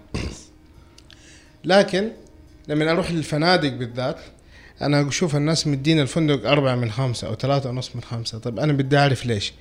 لكن 1.64 2.12
لما 2.68 2.90
أروح 2.90 3.10
للفنادق 3.10 3.72
بالذات 3.72 4.16
أنا 4.82 5.08
أشوف 5.08 5.36
الناس 5.36 5.66
مدين 5.66 6.00
الفندق 6.00 6.50
أربعة 6.50 6.74
من 6.74 6.90
خمسة 6.90 7.28
أو 7.28 7.34
ثلاثة 7.34 7.70
ونص 7.70 7.90
من 7.94 8.02
خمسة. 8.02 8.38
طيب 8.38 8.58
أنا 8.58 8.72
بدي 8.72 8.98
أعرف 8.98 9.26
ليش؟ 9.26 9.52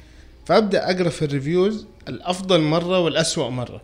فأبدأ 0.46 0.92
أقرأ 0.92 1.10
في 1.10 1.26
الريفيوز 1.26 1.86
الأفضل 2.08 2.62
مرة 2.62 3.00
والأسوأ 3.00 3.50
مرة. 3.50 3.82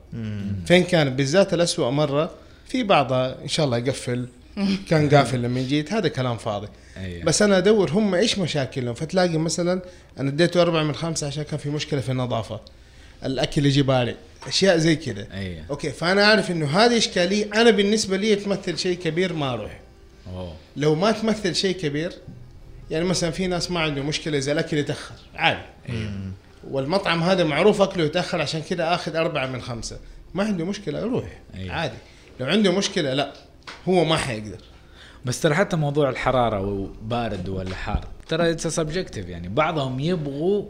فين 0.65 0.83
كان؟ 0.83 1.09
بالذات 1.09 1.53
الأسوأ 1.53 1.91
مرة 1.91 2.31
في 2.71 2.83
بعضها 2.83 3.35
إن 3.43 3.47
شاء 3.47 3.65
الله 3.65 3.77
يقفل. 3.77 4.27
كان 4.89 5.09
قافل 5.09 5.41
لما 5.41 5.61
جيت 5.61 5.93
هذا 5.93 6.07
كلام 6.07 6.37
فاضي. 6.37 6.67
أيوة. 6.97 7.23
بس 7.23 7.41
أنا 7.41 7.57
أدور 7.57 7.91
هم 7.91 8.15
إيش 8.15 8.39
مشاكلهم؟ 8.39 8.93
فتلاقي 8.93 9.37
مثلا 9.37 9.81
أنا 10.19 10.29
اديته 10.29 10.61
أربعة 10.61 10.83
من 10.83 10.95
خمسة 10.95 11.27
عشان 11.27 11.43
كان 11.43 11.59
في 11.59 11.69
مشكلة 11.69 12.01
في 12.01 12.11
النظافة. 12.11 12.59
الأكل 13.25 13.65
يجي 13.65 13.81
بارد 13.81 14.15
أشياء 14.47 14.77
زي 14.77 14.95
كذا. 14.95 15.27
أيوه. 15.33 15.63
okay 15.69 15.89
فأنا 15.91 16.25
عارف 16.25 16.51
إنه 16.51 16.79
هذه 16.79 16.97
إشكالية 16.97 17.45
أنا 17.53 17.71
بالنسبة 17.71 18.17
لي 18.17 18.35
تمثل 18.35 18.77
شيء 18.77 18.97
كبير 18.97 19.33
ما 19.33 19.53
أروح. 19.53 19.79
أوه. 20.33 20.53
لو 20.77 20.95
ما 20.95 21.11
تمثل 21.11 21.55
شيء 21.55 21.75
كبير 21.75 22.13
يعني 22.91 23.05
مثلا 23.05 23.31
في 23.31 23.47
ناس 23.47 23.71
ما 23.71 23.79
عنده 23.79 24.03
مشكلة 24.03 24.37
اذا 24.37 24.51
الأكل 24.51 24.77
يتأخر. 24.77 25.15
عادي. 25.35 25.59
أيوه. 25.89 26.11
والمطعم 26.69 27.23
هذا 27.23 27.43
معروف 27.43 27.81
أكله 27.81 28.03
يتأخر 28.03 28.41
عشان 28.41 28.61
كذا 28.61 28.93
آخذ 28.93 29.15
أربعة 29.15 29.45
من 29.45 29.61
خمسة. 29.61 29.97
ما 30.33 30.43
عنده 30.43 30.65
مشكلة 30.65 30.99
يروح 30.99 31.25
أيوة. 31.55 31.73
عادي. 31.73 31.97
لو 32.41 32.47
عنده 32.47 32.71
مشكلة 32.71 33.13
لا 33.13 33.33
هو 33.89 34.03
ما 34.03 34.17
حيقدر. 34.17 34.57
بس 35.25 35.41
ترى 35.41 35.55
حتى 35.55 35.75
موضوع 35.75 36.09
الحرارة 36.09 36.61
وبارد 36.61 37.49
ولا 37.49 37.75
حار 37.75 38.07
ترى 38.27 38.51
it's 38.51 38.67
subjective 38.67 39.29
يعني. 39.29 39.47
بعضهم 39.49 39.99
يبغوا 39.99 40.65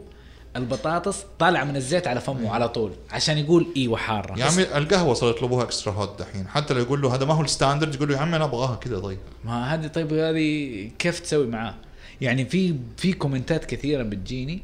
البطاطس 0.56 1.24
طالعة 1.38 1.64
من 1.64 1.76
الزيت 1.76 2.06
على 2.06 2.20
فمه 2.20 2.50
على 2.50 2.68
طول 2.68 2.92
عشان 3.10 3.38
يقول 3.38 3.66
إيوه 3.76 3.96
حارة. 3.96 4.38
يا 4.38 4.44
عمي 4.44 4.62
القهوة 4.62 5.14
صاروا 5.14 5.34
يطلبوها 5.34 5.62
extra 5.62 5.92
hot 5.92 6.18
دحين. 6.18 6.48
حتى 6.48 6.74
لو 6.74 6.80
يقول 6.80 7.02
له 7.02 7.14
هذا 7.14 7.24
ما 7.24 7.34
هو 7.34 7.42
ال 7.42 7.48
standard 7.48 7.94
يقول 7.94 8.08
له 8.08 8.16
يا 8.16 8.20
عمي 8.20 8.36
أنا 8.36 8.44
أبغاها 8.44 8.76
كذا 8.76 8.98
طيب. 8.98 9.18
ما 9.44 9.74
هذه 9.74 9.86
طيب 9.86 10.12
هذه 10.12 10.90
كيف 10.98 11.20
تسوي 11.20 11.46
معاه؟ 11.46 11.74
يعني 12.20 12.44
في 12.44 12.74
في 12.96 13.12
كومنتات 13.12 13.64
كثيرة 13.64 14.02
بتجيني 14.02 14.62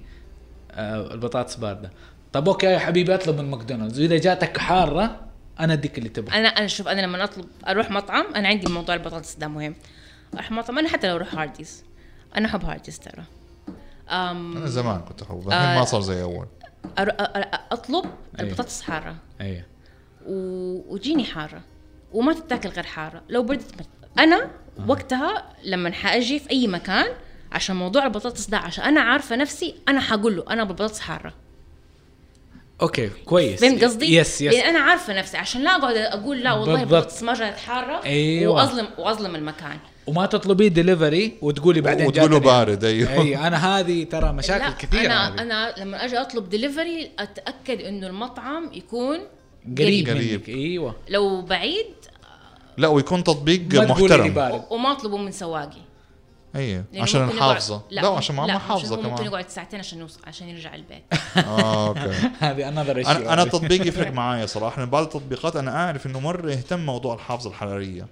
آه 0.72 1.14
البطاطس 1.14 1.54
باردة. 1.54 1.90
طب 2.32 2.48
okay 2.49 2.66
يا 2.66 2.78
حبيبي 2.78 3.14
اطلب 3.14 3.40
من 3.40 3.50
ماكدونالدز. 3.50 4.00
واذا 4.00 4.18
جاتك 4.18 4.58
حارة 4.58 5.27
أنا 5.60 5.72
أديك 5.72 5.98
اللي 5.98 6.08
تبغى. 6.08 6.38
أنا 6.38 6.48
أنا 6.48 6.66
شوف 6.66 6.88
أنا 6.88 7.00
لما 7.00 7.24
اطلب 7.24 7.44
أروح 7.68 7.90
مطعم 7.90 8.26
أنا 8.36 8.48
عندي 8.48 8.72
موضوع 8.72 8.94
البطاطس 8.94 9.34
ده 9.34 9.48
مهم. 9.48 9.74
أروح 10.34 10.50
مطعم 10.50 10.78
أنا 10.78 10.88
حتى 10.88 11.08
لو 11.08 11.16
أروح 11.16 11.34
هارديز. 11.34 11.84
أنا 12.36 12.46
أحب 12.48 12.64
هارديز 12.64 12.98
ترى. 12.98 13.24
أم 14.10 14.56
أنا 14.56 14.66
زمان 14.66 15.00
كنت 15.00 15.22
احب 15.22 15.48
الحين 15.48 15.74
ما 15.78 15.84
صار 15.84 16.00
زي 16.00 16.22
أول. 16.22 16.46
أر- 16.84 17.02
أ- 17.02 17.44
أ- 17.44 17.58
أطلب 17.72 18.04
أيوه. 18.04 18.48
البطاطس 18.50 18.82
حارة. 18.82 19.16
أيوه 19.40 19.62
و- 20.26 20.94
وتجيني 20.94 21.24
حارة. 21.24 21.60
وما 22.12 22.32
تتاكل 22.32 22.68
غير 22.68 22.84
حارة. 22.86 23.22
لو 23.28 23.42
بردت 23.42 23.74
بت... 23.78 23.86
أنا 24.18 24.50
وقتها 24.86 25.52
لما 25.64 25.92
حأجي 25.92 26.38
في 26.38 26.50
أي 26.50 26.66
مكان 26.66 27.06
عشان 27.52 27.76
موضوع 27.76 28.04
البطاطس 28.04 28.46
ده 28.50 28.58
عشان 28.58 28.84
أنا 28.84 29.00
عارفة 29.00 29.36
نفسي 29.36 29.74
أنا 29.88 30.00
حقول 30.00 30.36
له 30.36 30.44
أنا 30.50 30.64
ببطاطس 30.64 31.00
حارة. 31.00 31.34
okay 32.82 33.11
كويس 33.25 33.61
فهمت 33.61 33.85
قصدي؟ 33.85 34.16
yes 34.16 34.40
yes 34.40 34.54
يعني 34.54 34.70
أنا 34.70 34.78
عارفة 34.78 35.18
نفسي 35.18 35.37
عشان 35.37 35.62
لا 35.62 35.76
أقعد 35.76 35.97
أقول 35.97 36.40
لا 36.40 36.52
والله 36.52 36.85
بالضبط. 36.85 37.38
جات 37.38 37.58
حارة 37.58 38.04
أيوة. 38.04 38.54
واظلم 38.54 38.88
وأظلم 38.99 39.37
المكان 39.37 39.78
وما 40.06 40.26
تطلبيه 40.26 40.68
دليفري 40.68 41.32
وتقولي 41.42 41.80
بعدين 41.80 42.06
وتقول 42.06 42.30
له 42.30 42.38
جاتني. 42.38 42.52
بارد 42.52 42.85
أيوه 42.85 43.12
أي 43.12 43.37
أنا 43.37 43.78
هذه 43.78 44.04
ترى 44.04 44.32
مشاكل 44.32 44.73
كثيرة 44.87 45.06
أنا 45.06 45.28
هذه. 45.28 45.42
أنا 45.42 45.75
لما 45.78 46.04
أجي 46.04 46.18
أطلب 46.18 46.50
دليفري 46.50 47.11
أتأكد 47.18 47.80
إنه 47.80 48.06
المطعم 48.06 48.70
يكون 48.73 49.18
قريب 49.78 50.08
قريب. 50.08 50.40
منك 50.40 50.49
أيوه 50.49 50.94
لو 51.08 51.42
بعيد 51.42 51.87
لا 52.76 52.88
ويكون 52.88 53.25
تطبيق 53.25 53.75
محترم 53.75 54.28
بارد 54.28 54.62
وما 54.70 54.92
أطلبه 54.92 55.16
من 55.16 55.32
سواقي 55.32 55.88
أيوه. 56.57 56.85
لأنه 56.93 57.02
عشان 57.02 57.23
ممكن 57.23 57.35
الحافظة. 57.35 57.83
لا, 57.90 58.09
عشان 58.09 58.37
ما 58.37 58.59
حافظه 58.59 58.75
عشان 58.76 59.05
هو 59.05 59.11
ممكن 59.11 59.17
كمان. 59.17 59.33
يقعد 59.33 59.49
ساعتين 59.49 59.78
عشان 59.78 59.99
يوصل 59.99 60.21
عشان 60.26 60.49
يرجع 60.49 60.75
البيت. 60.75 61.02
آه 61.37 61.88
okay. 61.88 62.00
هذه 62.40 62.69
انذر 62.69 63.00
أنا 63.00 63.33
أنا 63.33 63.45
تطبيقي 63.55 63.88
يفرق 63.88 64.12
معايا 64.12 64.47
صراحة. 64.47 64.81
لأن 64.81 64.90
بعض 64.90 65.02
التطبيقات 65.02 65.57
أنا 65.57 65.76
أعرف 65.76 66.07
إنه 66.07 66.21
مرة 66.21 66.50
يهتم 66.50 66.87
موضوع 66.87 67.14
الحافظة 67.14 67.50
الحرارية 67.50 68.07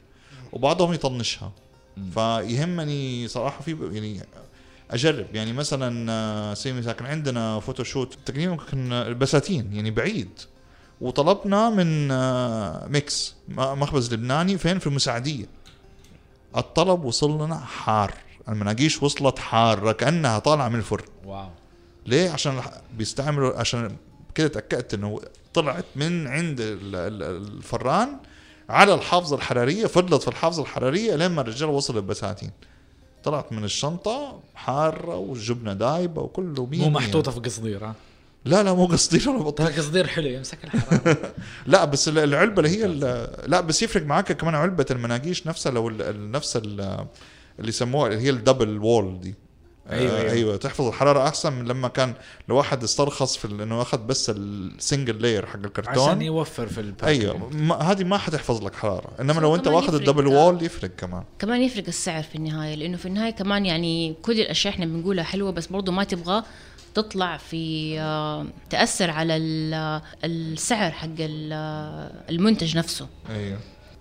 وبعضهم 0.52 0.92
يطنشها. 0.92 1.52
فيهمني 2.14 3.28
صراحة 3.28 3.62
في 3.62 3.76
يعني 3.92 4.22
أجرب. 4.90 5.26
يعني 5.34 5.52
مثلا 5.52 6.12
آه، 6.12 6.54
سي 6.54 6.72
مثلا 6.72 6.92
كان 6.92 7.06
عندنا 7.06 7.60
photoshoot 7.60 8.18
تقريبا 8.26 8.56
كان 8.56 8.92
البساتين 8.92 9.70
يعني 9.74 9.90
بعيد. 9.90 10.30
وطلبنا 11.00 11.70
من 11.70 12.10
آه، 12.10 12.86
ميكس 12.88 13.34
مخبز 13.48 14.14
لبناني 14.14 14.58
فين؟ 14.58 14.78
في 14.78 14.86
المساعدية. 14.86 15.46
الطلب 16.56 17.04
وصل 17.04 17.44
لنا 17.44 17.58
حار. 17.58 18.14
المناقيش 18.48 19.02
وصلت 19.02 19.38
حارة 19.38 19.92
كأنها 19.92 20.38
طالعة 20.38 20.68
من 20.68 20.78
الفرن. 20.78 21.04
واو. 21.24 21.48
ليه؟ 22.06 22.30
عشان 22.30 22.60
بيستعملوا 22.98 23.58
عشان 23.58 23.96
كده 24.34 24.48
تأكدت 24.48 24.94
إنه 24.94 25.20
طلعت 25.54 25.84
من 25.96 26.26
عند 26.26 26.60
ال- 26.60 26.96
ال- 26.96 27.22
الفران 27.56 28.08
على 28.68 28.94
الحافظة 28.94 29.36
الحرارية 29.36 29.86
فضلت 29.86 30.22
في 30.22 30.28
الحافظة 30.28 30.62
الحرارية 30.62 31.14
لما 31.14 31.40
الرجال 31.40 31.68
وصل 31.68 31.96
البساتين. 31.96 32.50
طلعت 33.24 33.52
من 33.52 33.64
الشنطة 33.64 34.40
حارة 34.54 35.16
والجبنه 35.16 35.72
دايبة 35.72 36.22
وكله 36.22 36.66
مية 36.66 36.84
مو. 36.84 36.90
محطوطة 36.90 37.30
في 37.30 37.40
قصدير 37.40 37.84
ها؟ 37.84 37.94
لا 38.44 38.62
لا 38.62 38.72
مو 38.72 38.86
قصدي 38.86 39.28
ولا 39.28 39.50
ترى 39.50 39.72
قصدير 39.72 40.06
حلو 40.06 40.26
يمسك 40.28 40.58
الحراره 40.64 41.32
لا 41.66 41.84
بس 41.84 42.08
ال- 42.08 42.18
العلبة 42.18 42.62
اللي 42.62 42.78
هي 42.78 42.86
لا 43.46 43.60
بس 43.60 43.82
يفرق 43.82 44.02
معاك 44.06 44.32
كمان 44.32 44.54
علبة 44.54 44.86
المناقيش 44.90 45.46
نفسها 45.46 45.72
لو 45.72 45.90
نفس 46.10 46.56
ال- 46.56 47.06
اللي 47.58 47.68
يسموها 47.68 48.08
اللي 48.08 48.20
هي 48.22 48.30
الدبل 48.30 48.78
وول 48.78 49.20
دي. 49.20 49.34
أيوة، 49.90 50.12
آه، 50.12 50.20
أيوة. 50.20 50.32
أيوه. 50.32 50.56
تحفظ 50.56 50.86
الحرارة 50.86 51.28
أحسن 51.28 51.52
من 51.52 51.68
لما 51.68 51.88
كان 51.88 52.14
لو 52.48 52.56
واحد 52.56 52.82
استرخص 52.82 53.36
في 53.36 53.44
إنه 53.62 53.82
اخذ 53.82 53.98
بس 53.98 54.30
ال 54.36 54.48
single 54.48 55.22
layer 55.22 55.46
حق 55.46 55.50
عشان 55.52 55.64
الكرتون 55.64 56.22
يوفر 56.22 56.66
في 56.66 56.80
ال 56.80 56.83
package 56.83 57.04
أيوه 57.20 57.48
ما 57.50 57.74
هذه 57.74 58.04
ما 58.04 58.18
حتحفظ 58.18 58.64
لك 58.64 58.74
حرارة 58.74 59.10
إنما 59.20 59.40
لو 59.40 59.54
أنت 59.54 59.66
واخذ 59.68 59.94
ال 59.94 59.98
double. 59.98 60.26
wall 60.26 60.62
يفرق 60.62 60.90
كمان. 60.90 61.24
كمان 61.38 61.62
يفرق 61.62 61.84
السعر 61.88 62.22
في 62.22 62.34
النهاية 62.36 62.74
لأنه 62.74 62.96
في 62.96 63.06
النهاية 63.06 63.30
كمان 63.32 63.66
يعني 63.66 64.14
كل 64.22 64.40
الأشياء 64.40 64.74
إحنا 64.74 64.86
بنقولها 64.86 65.24
حلوة 65.24 65.50
بس 65.50 65.66
برضو 65.66 65.92
ما 65.92 66.04
تبغى 66.04 66.42
تطلع 66.94 67.36
في 67.36 67.96
آه، 68.00 68.46
تأثر 68.70 69.10
على 69.10 69.36
ال- 69.36 70.00
السعر 70.24 70.90
حق 70.90 71.08
ال- 71.20 71.52
المنتج 72.30 72.76
نفسه. 72.78 73.08
أيوه. 73.30 73.58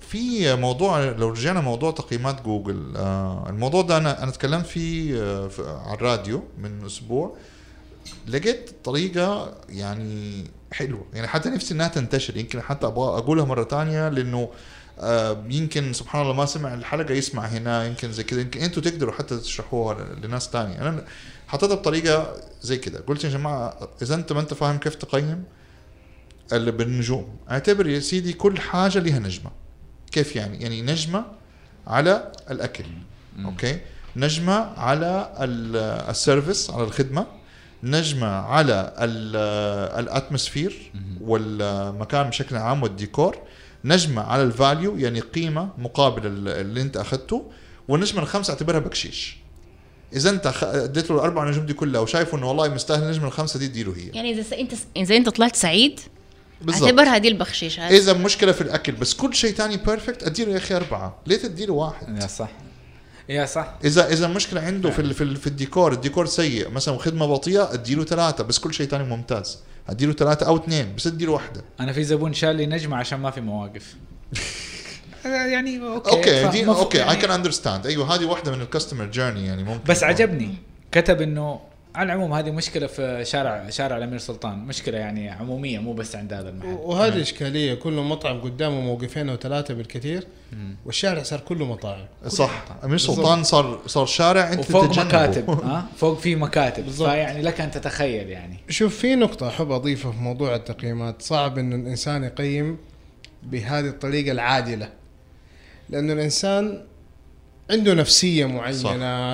في 0.10 0.56
موضوع 0.56 1.04
لو 1.04 1.30
رجعنا 1.30 1.62
موضوع 1.62 1.92
تقييمات 1.92 2.42
جوجل 2.42 2.94
آه 2.98 3.50
الموضوع 3.50 3.82
ده 3.82 3.98
أنا 3.98 4.24
أنا 4.24 4.32
تكلمت 4.32 4.66
فيه 4.66 5.22
آه 5.24 5.48
في- 5.48 5.70
على 5.86 5.94
الراديو 5.98 6.44
من 6.58 6.86
أسبوع. 6.86 7.38
لقيت 8.28 8.72
طريقة 8.84 9.54
يعني 9.70 10.44
حلوة 10.72 11.06
يعني 11.14 11.28
حتى 11.28 11.50
نفسي 11.50 11.74
إنها 11.74 11.88
تنتشر 11.88 12.38
يمكن 12.38 12.62
حتى 12.62 12.88
أبغى 12.88 13.18
أقولها 13.18 13.46
مرة 13.46 13.64
تانية 13.64 14.10
لأنه 14.10 14.50
آه 15.00 15.44
يمكن 15.50 15.94
سبحان 15.94 16.22
الله 16.22 16.34
ما 16.34 16.46
سمع 16.46 16.74
الحلقة 16.74 17.14
يسمع 17.14 17.46
هنا 17.46 17.86
يمكن 17.86 18.12
زي 18.12 18.24
كذا 18.24 18.42
يمكن 18.42 18.60
أنتوا 18.60 18.82
تقدروا 18.84 19.14
حتى 19.14 19.38
تشرحوها 19.38 20.16
لناس 20.24 20.50
تانية. 20.50 20.82
أنا 20.82 21.06
حطيتها 21.48 21.76
بطريقة 21.76 22.36
زي 22.62 22.78
كذا 22.78 23.00
قلت 23.08 23.24
يا 23.24 23.30
جماعة 23.30 23.90
إذا 24.02 24.16
أنت 24.16 24.34
ما 24.34 24.40
أنت 24.40 24.54
فاهم 24.54 24.78
كيف 24.78 24.96
تقيم 24.96 25.44
اللي 26.54 26.72
بالنجوم 26.72 27.36
أعتبر 27.52 27.88
يا 27.88 28.00
سيدي 28.00 28.34
كل 28.34 28.60
حاجة 28.60 29.00
لها 29.00 29.20
نجمة. 29.20 29.52
كيف 30.16 30.36
يعني؟ 30.36 30.62
يعني 30.64 30.82
نجمة 30.82 31.26
على 31.88 32.32
الأكل 32.52 32.84
okay؟ 33.46 33.80
نجمة 34.16 34.54
على 34.80 35.34
ال- 35.40 36.10
ال 36.10 36.17
service 36.17 36.70
على 36.72 36.84
الخدمة. 36.84 37.26
نجمة 37.84 38.28
على 38.28 38.94
ال- 39.00 40.00
ال 40.00 40.08
atmosphere 40.08 40.92
والمكان 41.22 42.30
بشكل 42.30 42.56
عام 42.56 42.84
والديكور. 42.84 43.38
نجمة 43.86 44.22
على 44.22 44.44
ال 44.44 44.53
value 44.53 44.98
يعني 44.98 45.20
قيمة 45.20 45.70
مقابل 45.78 46.26
ال- 46.28 46.48
اللي 46.48 46.82
أنت 46.82 46.98
أخذته. 46.98 47.52
والنجمة 47.88 48.22
الخامسة 48.22 48.52
أعتبرها 48.54 48.80
بكشيش. 48.80 49.38
إذا 50.14 50.30
أنت 50.30 50.54
أديت 50.64 51.10
له 51.10 51.16
الأربع 51.16 51.50
نجوم 51.50 51.66
دي 51.66 51.74
كلها 51.74 52.02
وشايفه 52.02 52.38
إنه 52.38 52.48
والله 52.48 52.68
مستاهل 52.70 53.04
النجمة 53.04 53.28
الخامسة 53.28 53.60
دي 53.60 53.66
اديله 53.66 53.96
هي. 53.98 54.08
يعني 54.14 54.32
إذا 54.40 54.58
أنت 54.58 54.74
إذا 54.98 55.16
أنت 55.18 55.30
طلعت 55.30 55.56
سعيد 55.56 56.00
بالضبط. 56.62 56.84
اعتبرها 56.84 57.18
دي 57.18 57.28
البخشيش. 57.28 57.80
هذا. 57.80 57.96
إذا 57.98 58.14
مشكلة 58.14 58.52
في 58.52 58.62
الأكل 58.62 58.92
بس 58.92 59.14
كل 59.14 59.34
شيء 59.34 59.54
تاني 59.54 59.78
perfect 59.78 60.24
أديله 60.24 60.52
يا 60.52 60.58
أخي 60.58 60.76
أربعة. 60.76 61.18
ليه 61.28 61.38
تديله 61.38 61.74
واحد؟ 61.74 62.22
يا 62.22 62.28
صح. 62.28 62.50
يا 63.30 63.46
صح. 63.46 63.74
إذا 63.84 64.08
إذا 64.14 64.26
المشكلة 64.26 64.62
عنده 64.62 64.90
في 64.90 65.00
ال- 65.00 65.14
في, 65.14 65.22
ال- 65.24 65.36
في 65.36 65.48
الديكور 65.48 65.92
الديكور 65.94 66.26
سيء 66.26 66.70
مثلا 66.70 66.98
خدمة 66.98 67.26
بطيئة 67.26 67.74
أديله 67.74 68.04
ثلاثة 68.04 68.44
بس 68.44 68.60
كل 68.60 68.74
شيء 68.74 68.88
تاني 68.88 69.04
ممتاز. 69.04 69.60
أديله 69.90 70.14
ثلاثة 70.14 70.46
أو 70.48 70.58
اثنين 70.58 70.96
بس 70.96 71.08
أديله 71.08 71.32
واحدة. 71.32 71.62
أنا 71.80 71.92
في 71.94 72.04
زبون 72.04 72.34
شال 72.34 72.56
لي 72.56 72.66
نجمة 72.66 72.98
عشان 72.98 73.20
ما 73.20 73.32
في 73.32 73.42
مواقف. 73.42 73.96
يعني 75.26 75.80
okay 75.82 76.10
okay 76.12 76.48
دي 76.48 76.68
okay 76.68 77.10
اي 77.10 77.16
كان 77.16 77.32
understand 77.32 77.88
أيوه 77.88 78.16
هذه 78.16 78.26
واحدة 78.26 78.52
من 78.52 78.62
ال 78.62 78.67
customer 78.67 79.06
journey 79.06 79.46
يعني 79.46 79.64
ممكن 79.64 79.84
بس 79.90 80.04
عجبني. 80.04 80.56
كتب 80.92 81.22
إنه 81.22 81.60
على 81.96 82.14
العموم 82.14 82.34
هذه 82.34 82.52
مشكلة 82.52 82.88
في 82.88 83.26
شارع 83.26 83.70
شارع 83.70 83.98
الأمير 83.98 84.18
سلطان. 84.20 84.60
مشكلة 84.60 84.98
يعني 84.98 85.30
عمومية 85.30 85.80
مو 85.80 85.94
بس 85.94 86.16
عند 86.16 86.34
هذا 86.34 86.50
المحل. 86.50 86.68
وهذه 86.68 87.22
إشكالية 87.22 87.74
كل 87.74 87.94
مطعم 87.94 88.42
قدامه 88.42 88.82
موقفين 88.82 89.30
أو 89.30 89.36
ثلاثة 89.36 89.74
بالكثير 89.74 90.28
والشارع 90.86 91.24
صار 91.24 91.40
كله 91.40 91.66
مطاعم. 91.66 92.06
صح. 92.28 92.66
أمير 92.84 92.98
سلطان 92.98 93.44
صار 93.44 93.80
صار 93.88 94.06
شارع 94.06 94.54
أنت 94.54 94.60
وفوق 94.60 94.86
تتجنبه. 94.88 95.08
مكاتب 95.08 95.50
ها؟ 95.50 95.86
فوق 95.98 96.20
في 96.20 96.36
مكاتب. 96.36 96.86
بالضبط. 96.86 97.10
فيعني 97.10 97.42
لك 97.42 97.62
أن 97.62 97.72
تتخيل 97.72 98.30
يعني. 98.30 98.58
شوف 98.70 98.98
في 98.98 99.16
نقطة 99.16 99.48
أحب 99.48 99.72
أضيفها 99.72 100.12
في 100.12 100.18
موضوع 100.18 100.56
التقييمات. 100.56 101.22
صعب 101.22 101.58
إنه 101.58 101.76
الإنسان 101.76 102.24
يقيم 102.24 102.78
بهذه 103.44 103.88
الطريقة 103.88 104.32
العادلة 104.32 104.90
لأنه 105.90 106.14
الإنسان 106.14 106.86
عنده 107.70 107.94
نفسية 107.94 108.46
معينة 108.46 108.78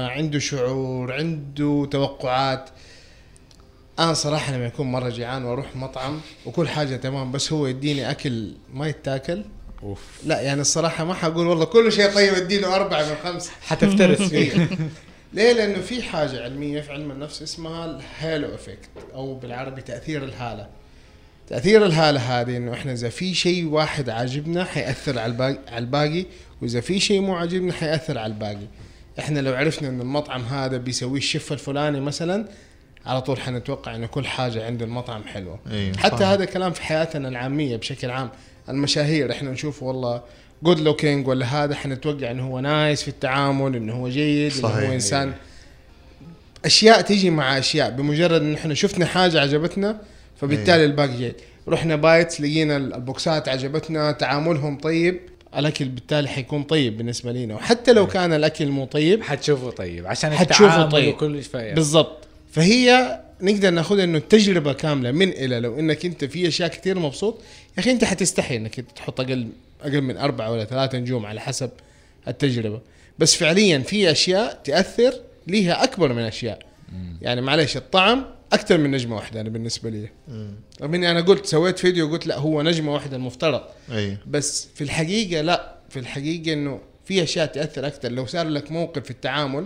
صح. 0.08 0.14
عنده 0.18 0.40
شعور 0.40 1.14
عنده 1.14 1.88
توقعات 1.92 2.70
أنا 4.00 4.14
صراحة 4.14 4.54
لما 4.56 4.66
يكون 4.66 4.92
مرة 4.92 5.10
جيعان 5.10 5.44
وأروح 5.44 5.76
مطعم 5.76 6.22
وكل 6.46 6.68
حاجة 6.68 6.96
تمام 6.96 7.32
بس 7.32 7.54
هو 7.54 7.68
يديني 7.68 8.12
أكل 8.12 8.52
ما 8.74 8.88
يتاكل 8.88 9.44
أوف 9.84 10.00
لا 10.26 10.42
يعني 10.42 10.62
الصراحة 10.62 11.04
ما 11.06 11.14
حقول 11.14 11.48
والله 11.48 11.66
كل 11.66 11.92
شيء 11.92 12.14
طيب 12.14 12.34
اديله 12.34 12.76
أربعة 12.76 13.10
من 13.10 13.16
خمسة 13.24 13.52
حتفترس 13.68 14.22
فيه 14.22 14.68
ليه؟ 15.34 15.54
لأنه 15.54 15.82
في 15.82 16.04
حاجة 16.04 16.44
علمية 16.44 16.82
في 16.82 16.92
علم 16.92 17.12
النفس 17.12 17.42
اسمها 17.42 17.86
الهالو 17.86 18.56
افكت 18.56 18.90
أو 19.14 19.36
بالعربي 19.36 19.82
تأثير 19.82 20.24
الهالة. 20.24 20.68
تأثير 21.52 21.86
الهالة 21.86 22.42
هذه 22.42 22.58
إنه 22.58 22.74
إحنا 22.74 22.92
إذا 22.92 23.10
في 23.10 23.34
شيء 23.34 23.66
واحد 23.66 24.10
عاجبنا 24.10 24.64
حيأثر 24.64 25.20
على 25.20 25.32
الباقي 25.32 25.60
على 25.68 25.78
الباقي 25.78 26.26
وإذا 26.62 26.82
في 26.82 27.00
شيء 27.00 27.22
مو 27.22 27.36
عاجبنا 27.36 27.74
حيأثر 27.74 28.18
على 28.18 28.34
الباقي. 28.34 28.68
إحنا 29.20 29.40
لو 29.40 29.54
عرفنا 29.54 29.90
إنه 29.90 30.02
المطعم 30.02 30.42
هذا 30.42 30.78
بيسوي 30.78 31.18
الشف 31.18 31.54
الفلاني 31.54 32.02
مثلا 32.02 32.46
على 33.06 33.22
طول 33.22 33.40
حنتوقع 33.40 33.96
إنه 33.96 34.08
كل 34.08 34.26
حاجة 34.26 34.66
عند 34.66 34.82
المطعم 34.82 35.24
حلوة 35.24 35.60
إيه، 35.72 35.94
حتى 35.94 36.18
صح. 36.18 36.26
هذا 36.26 36.46
كلام 36.46 36.72
في 36.72 36.82
حياتنا 36.82 37.28
العامية 37.28 37.78
بشكل 37.78 38.10
عام 38.10 38.30
المشاهير 38.70 39.32
إحنا 39.32 39.52
نشوف 39.52 39.84
والله 39.84 40.22
good 40.64 40.80
looking 40.80 41.28
ولا 41.28 41.46
هذا 41.46 41.76
حنتوقع 41.76 42.32
إنه 42.32 42.48
هو 42.48 42.60
نايس 42.60 43.02
في 43.02 43.08
التعامل 43.08 43.76
إنه 43.76 43.94
هو 43.94 44.10
جيد 44.10 44.52
إنه 44.52 44.62
صحيح. 44.62 44.90
هو 44.90 44.94
إنسان 44.94 45.34
أشياء 46.66 47.02
تيجي 47.02 47.30
مع 47.30 47.58
أشياء 47.58 47.90
بمجرد 47.92 48.42
إن 48.42 48.54
إحنا 48.54 48.74
شفنا 48.74 49.06
حاجة 49.06 49.42
عجبتنا 49.42 50.02
فبالتالي 50.42 50.86
الباقي 50.86 51.18
جيد. 51.18 51.36
رحنا 51.68 51.96
بايتس 51.96 52.42
لقينا 52.42 52.78
ال 52.78 52.92
boxات 52.92 53.50
عجبتنا 53.50 54.12
تعاملهم 54.12 54.78
طيب. 54.78 55.20
الأكل 55.58 55.86
بالتالي 55.86 56.28
حيكون 56.28 56.64
طيب 56.64 56.98
بالنسبة 56.98 57.32
لنا. 57.32 57.56
وحتى 57.56 57.94
لو 57.94 58.08
كان 58.08 58.34
الأكل 58.34 58.68
مو 58.68 58.86
طيب 58.86 59.24
حتشوفه 59.24 59.70
طيب 59.70 60.08
عشان 60.08 60.32
حتشوفه 60.32 60.90
طيب. 60.90 61.14
وكل 61.14 61.44
شيء. 61.44 61.74
بالضبط. 61.74 62.28
فهي 62.52 63.20
نقدر 63.42 63.70
ناخذها 63.70 64.04
إنه 64.04 64.18
التجربة 64.18 64.74
كاملة 64.74 65.12
من 65.12 65.24
A 65.24 65.30
إلى 65.30 65.50
Z 65.50 65.60
لو 65.60 65.80
إنك 65.80 66.06
أنت 66.06 66.26
في 66.26 66.48
أشياء 66.48 66.70
كثير 66.70 67.00
مبسوط 67.00 67.42
يا 67.78 67.80
أخي 67.80 67.92
أنت 67.92 68.04
حتستحي 68.04 68.58
إنك 68.58 68.80
أنت 68.80 68.92
تحط 68.96 69.20
أقل 69.20 69.48
أقل 69.82 70.02
من 70.02 70.18
أربعة 70.18 70.52
ولا 70.52 70.66
ثلاثة 70.66 70.98
نجوم 70.98 71.26
على 71.26 71.42
حسب 71.42 71.70
التجربة. 72.28 72.82
بس 73.20 73.36
فعليا 73.36 73.80
في 73.80 74.12
أشياء 74.12 74.62
تأثر 74.64 75.14
ليها 75.48 75.84
أكبر 75.84 76.14
من 76.14 76.22
أشياء. 76.22 76.60
يعني 77.22 77.42
معلش 77.42 77.78
الطعم 77.78 78.26
أكثر 78.54 78.78
من 78.78 78.92
نجمة 78.92 79.16
واحدة 79.16 79.42
أنا 79.42 79.50
بالنسبة 79.50 79.90
لي. 79.90 80.10
رغم 80.82 80.94
إني 80.94 81.12
أنا 81.12 81.22
قلت 81.22 81.46
سويت 81.46 81.80
فيديو 81.80 82.12
قلت 82.12 82.28
لا 82.28 82.38
هو 82.38 82.62
نجمة 82.62 82.94
واحدة 82.94 83.16
المفترض. 83.18 83.62
أي. 83.92 84.18
بس 84.28 84.68
في 84.76 84.84
الحقيقة 84.84 85.42
لا 85.42 85.76
في 85.90 86.00
الحقيقة 86.00 86.54
إنه 86.54 86.80
في 87.06 87.24
أشياء 87.24 87.46
تأثر 87.46 87.88
أكثر. 87.88 88.12
لو 88.12 88.26
صار 88.26 88.48
لك 88.48 88.72
موقف 88.72 89.04
في 89.04 89.12
التعامل 89.12 89.66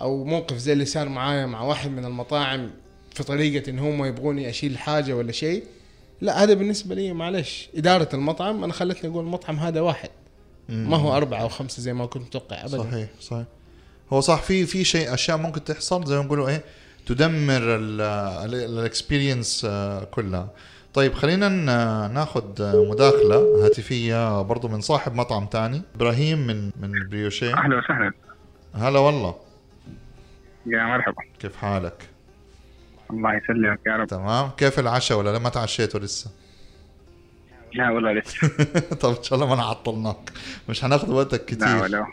أو 0.00 0.24
موقف 0.24 0.56
زي 0.56 0.72
اللي 0.72 0.84
صار 0.84 1.08
معايا 1.08 1.46
مع 1.46 1.62
واحد 1.62 1.90
من 1.90 2.04
المطاعم 2.04 2.70
في 3.14 3.24
طريقة 3.24 3.70
إن 3.70 3.78
هم 3.78 4.04
يبغوني 4.04 4.50
أشيل 4.50 4.78
حاجة 4.78 5.16
ولا 5.16 5.32
شيء 5.32 5.64
لا 6.20 6.42
هذا 6.42 6.54
بالنسبة 6.54 6.94
لي 6.94 7.12
معلش 7.12 7.68
إدارة 7.74 8.08
المطعم 8.14 8.64
أنا 8.64 8.72
خلتني 8.72 9.10
أقول 9.10 9.24
المطعم 9.24 9.56
هذا 9.56 9.80
واحد. 9.80 10.10
ما 10.68 10.96
هو 10.96 11.16
أربعة 11.16 11.42
أو 11.42 11.48
خمسة 11.48 11.82
زي 11.82 11.92
ما 11.92 12.06
كنت 12.06 12.22
متوقع 12.22 12.64
أبدا. 12.64 12.78
صحيح 12.78 13.08
صحيح. 13.20 13.44
هو 14.12 14.20
صح 14.20 14.42
في 14.42 14.66
في 14.66 14.84
شيء 14.84 15.14
أشياء 15.14 15.36
ممكن 15.36 15.64
تحصل 15.64 16.04
زي 16.04 16.16
ما 16.16 16.22
نقولوا 16.22 16.48
إيه 16.48 16.64
تدمر 17.06 17.62
ال 18.44 18.55
experience 18.55 19.66
كلها. 20.10 20.50
طيب 20.94 21.14
خلينا 21.14 21.48
ناخذ 22.08 22.42
مداخلة 22.90 23.64
هاتفية 23.64 24.42
برضو 24.42 24.68
من 24.68 24.80
صاحب 24.80 25.14
مطعم 25.14 25.46
تاني. 25.46 25.82
إبراهيم 25.94 26.46
من 26.46 26.64
من 26.64 26.94
البريوشيه 26.94 27.54
أهلا 27.54 27.78
وسهلا. 27.78 28.12
هلا 28.74 28.98
والله. 28.98 29.34
يا 30.66 30.84
مرحبا. 30.84 31.22
كيف 31.40 31.56
حالك؟ 31.56 32.08
الله 33.10 33.34
يسلمك 33.34 33.80
يا 33.86 33.96
رب. 33.96 34.06
تمام. 34.06 34.50
كيف 34.56 34.78
العشاء 34.78 35.18
ولا 35.18 35.38
ما 35.38 35.48
تعشيتوا 35.48 36.00
لسه؟ 36.00 36.30
لا 37.74 37.90
والله 37.90 38.12
لسه 38.12 38.48
طب 39.00 39.16
إن 39.16 39.22
شاء 39.22 39.34
الله 39.34 39.46
ما 39.50 39.56
نعطلناك 39.56 40.32
مش 40.68 40.84
هناخذ 40.84 41.10
وقتك 41.12 41.40
لا 41.40 41.46
كتير. 41.46 41.82
ولا. 41.82 42.06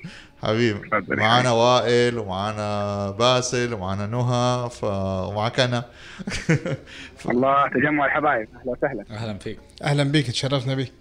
حبيبي 0.43 0.79
تفضل. 0.89 1.15
معانا 1.17 1.51
وائل 1.51 2.17
ومعانا 2.17 3.11
باسل 3.11 3.73
ومعانا 3.73 4.07
نهى 4.07 4.69
ف... 4.69 4.83
ومعك 5.29 5.59
أنا. 5.59 5.85
الله 7.29 7.67
تجمع 7.67 8.05
الحبايب. 8.05 8.47
أهلا 8.55 8.71
وسهلا. 8.71 9.05
أهلا 9.11 9.37
فيك. 9.37 9.59
أهلا 9.83 10.03
بك 10.03 10.27
تشرفنا 10.27 10.75
بك 10.75 10.93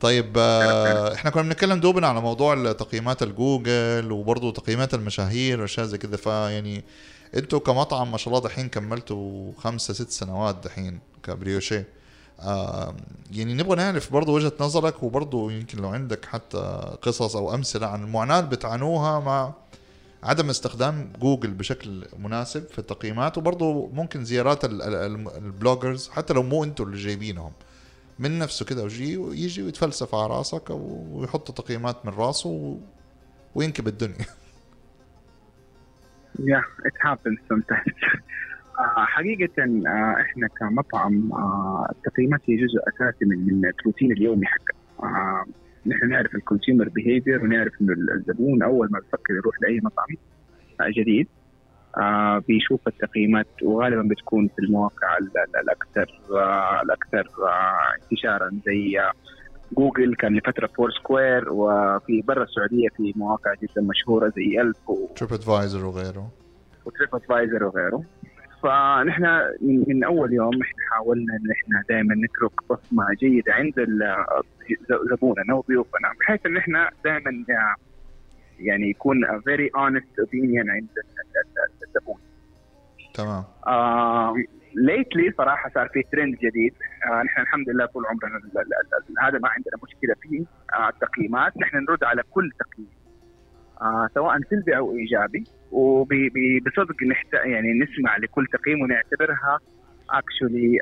طيب 0.00 0.32
آه، 0.38 1.14
إحنا 1.14 1.30
كنا 1.30 1.42
بنتكلم 1.42 1.80
دوبنا 1.80 2.06
على 2.06 2.20
موضوع 2.20 2.72
تقييمات 2.72 3.22
الجوجل 3.22 4.12
وبرضه 4.12 4.52
تقييمات 4.52 4.94
المشاهير 4.94 5.60
وأشياء 5.60 5.86
زي 5.86 5.98
كده. 5.98 6.16
فيعني 6.16 6.84
أنتوا 7.36 7.58
كمطعم 7.58 8.10
ما 8.12 8.18
شاء 8.18 8.34
الله 8.34 8.44
دحين 8.48 8.68
كملتوا 8.68 9.52
خمسة 9.58 9.94
ست 9.94 10.10
سنوات 10.10 10.64
دحين 10.64 11.00
كبريوشيه. 11.22 12.03
يعني 13.32 13.54
نبغى 13.54 13.76
نعرف 13.76 14.12
برضه 14.12 14.32
وجهة 14.32 14.52
نظرك 14.60 15.02
وبرضه 15.02 15.52
يمكن 15.52 15.78
لو 15.78 15.88
عندك 15.88 16.24
حتى 16.24 16.96
قصص 17.02 17.36
أو 17.36 17.54
أمثلة 17.54 17.86
عن 17.86 18.02
المعاناة 18.02 18.38
اللي 18.38 18.50
بتعانوها 18.50 19.20
مع 19.20 19.52
عدم 20.22 20.50
استخدام 20.50 21.12
جوجل 21.20 21.50
بشكل 21.50 22.06
مناسب 22.18 22.66
في 22.66 22.78
التقييمات 22.78 23.38
وبرضه 23.38 23.86
ممكن 23.92 24.24
زيارات 24.24 24.64
ال- 24.64 24.82
ال- 24.82 24.94
ال- 24.94 25.36
ال 25.36 25.44
bloggers 25.44 26.08
حتى 26.08 26.34
لو 26.34 26.42
مو 26.42 26.64
أنتوا 26.64 26.86
اللي 26.86 26.96
جايبينهم 26.96 27.52
من 28.18 28.38
نفسه 28.38 28.64
كده 28.64 28.82
ويجي 28.82 29.12
يجي 29.44 29.62
ويتفلسف 29.62 30.14
على 30.14 30.26
راسك 30.26 30.62
ويحط 30.70 31.50
تقييمات 31.50 32.06
من 32.06 32.12
راسه. 32.12 32.78
وينكب 33.54 33.88
الدنيا 33.88 34.26
يا 36.38 36.62
it 36.86 36.92
happens 37.02 37.38
sometimes 37.52 37.94
حقيقة 38.96 39.62
آه، 39.86 40.14
إحنا 40.20 40.48
كمطعم 40.48 41.32
آه، 41.32 41.86
التقييمات 41.90 42.40
هي 42.48 42.56
جزء 42.56 42.78
أساسي 42.88 43.24
من 43.24 43.46
من 43.46 43.70
الروتين 43.80 44.12
اليومي 44.12 44.46
حقنا. 44.46 44.74
آه، 45.02 45.44
نحن 45.86 46.08
نعرف 46.08 46.34
ال 46.34 46.40
consumer 46.40 46.88
behavior 46.88 47.44
ونعرف 47.44 47.72
إنه 47.80 47.92
الزبون 48.14 48.62
أول 48.62 48.88
ما 48.90 48.98
بيفكر 49.00 49.34
يروح 49.34 49.54
لأي 49.62 49.80
مطعم 49.82 50.06
آه، 50.80 50.90
جديد 50.96 51.28
آه، 51.98 52.38
بيشوف 52.48 52.88
التقييمات 52.88 53.46
وغالبا 53.62 54.02
بتكون 54.08 54.48
في 54.48 54.58
المواقع 54.58 55.18
ال- 55.18 55.38
ال- 55.38 55.60
الاكثر 55.60 56.20
آه، 56.36 56.82
الاكثر 56.82 57.28
آه، 57.42 58.02
انتشارا 58.02 58.50
زي 58.66 59.00
آه، 59.00 59.12
جوجل 59.78 60.14
كان 60.14 60.36
لفترة 60.36 60.66
فور 60.66 60.90
سكوير 60.90 61.52
وفي 61.52 62.22
برا 62.24 62.42
السعودية 62.44 62.88
في 62.96 63.12
مواقع 63.16 63.54
جدا 63.54 63.82
مشهورة 63.82 64.32
زي 64.36 64.60
Yelp 64.60 64.90
و- 64.90 65.06
تريب 65.16 65.32
ادفايزر 65.34 65.84
وغيره. 65.86 66.28
وتريب 66.86 67.08
ادفايزر 67.14 67.64
وغيره. 67.64 68.02
فنحن 68.64 69.22
من, 69.60 69.84
من 69.88 70.04
أول 70.04 70.32
يوم 70.32 70.62
إحنا 70.62 70.82
حاولنا 70.90 71.34
إن 71.34 71.50
إحنا 71.50 71.84
دائما 71.88 72.14
نترك 72.14 72.52
بصمة 72.70 73.06
جيدة 73.20 73.52
عند 73.54 73.74
زبوننا 75.10 75.54
وضيوفنا 75.54 76.12
بحيث 76.20 76.46
إن 76.46 76.56
إحنا 76.56 76.90
دائما 77.04 77.44
يعني 78.60 78.90
يكون 78.90 79.40
very 79.40 79.70
honest 79.76 80.18
opinion 80.18 80.70
عند 80.70 80.88
ال- 80.96 81.38
ال- 81.40 81.88
الزبون. 81.88 82.16
تمام. 83.14 83.44
آه 83.66 84.34
lately 84.74 85.32
صراحة 85.38 85.70
صار 85.74 85.88
في 85.88 86.02
ترند 86.12 86.34
جديد. 86.36 86.74
آه 87.10 87.22
نحن 87.22 87.40
الحمد 87.40 87.68
لله 87.70 87.86
طول 87.86 88.06
عمرنا 88.06 88.40
هذا 89.22 89.38
ما 89.38 89.48
عندنا 89.48 89.74
مشكلة 89.82 90.14
فيه. 90.22 90.44
آه 90.74 90.88
التقييمات 90.88 91.56
نحن 91.56 91.76
نرد 91.76 92.04
على 92.04 92.22
كل 92.30 92.50
تقييم. 92.58 92.88
آه 93.82 94.08
سواء 94.14 94.40
سلبي 94.50 94.76
أو 94.76 94.96
إيجابي. 94.96 95.44
وبصدق 95.72 97.02
نحت... 97.02 97.34
يعني 97.34 97.72
نسمع 97.72 98.16
لكل 98.16 98.46
تقييم 98.52 98.82
ونعتبرها 98.82 99.58
اكشولي 100.10 100.78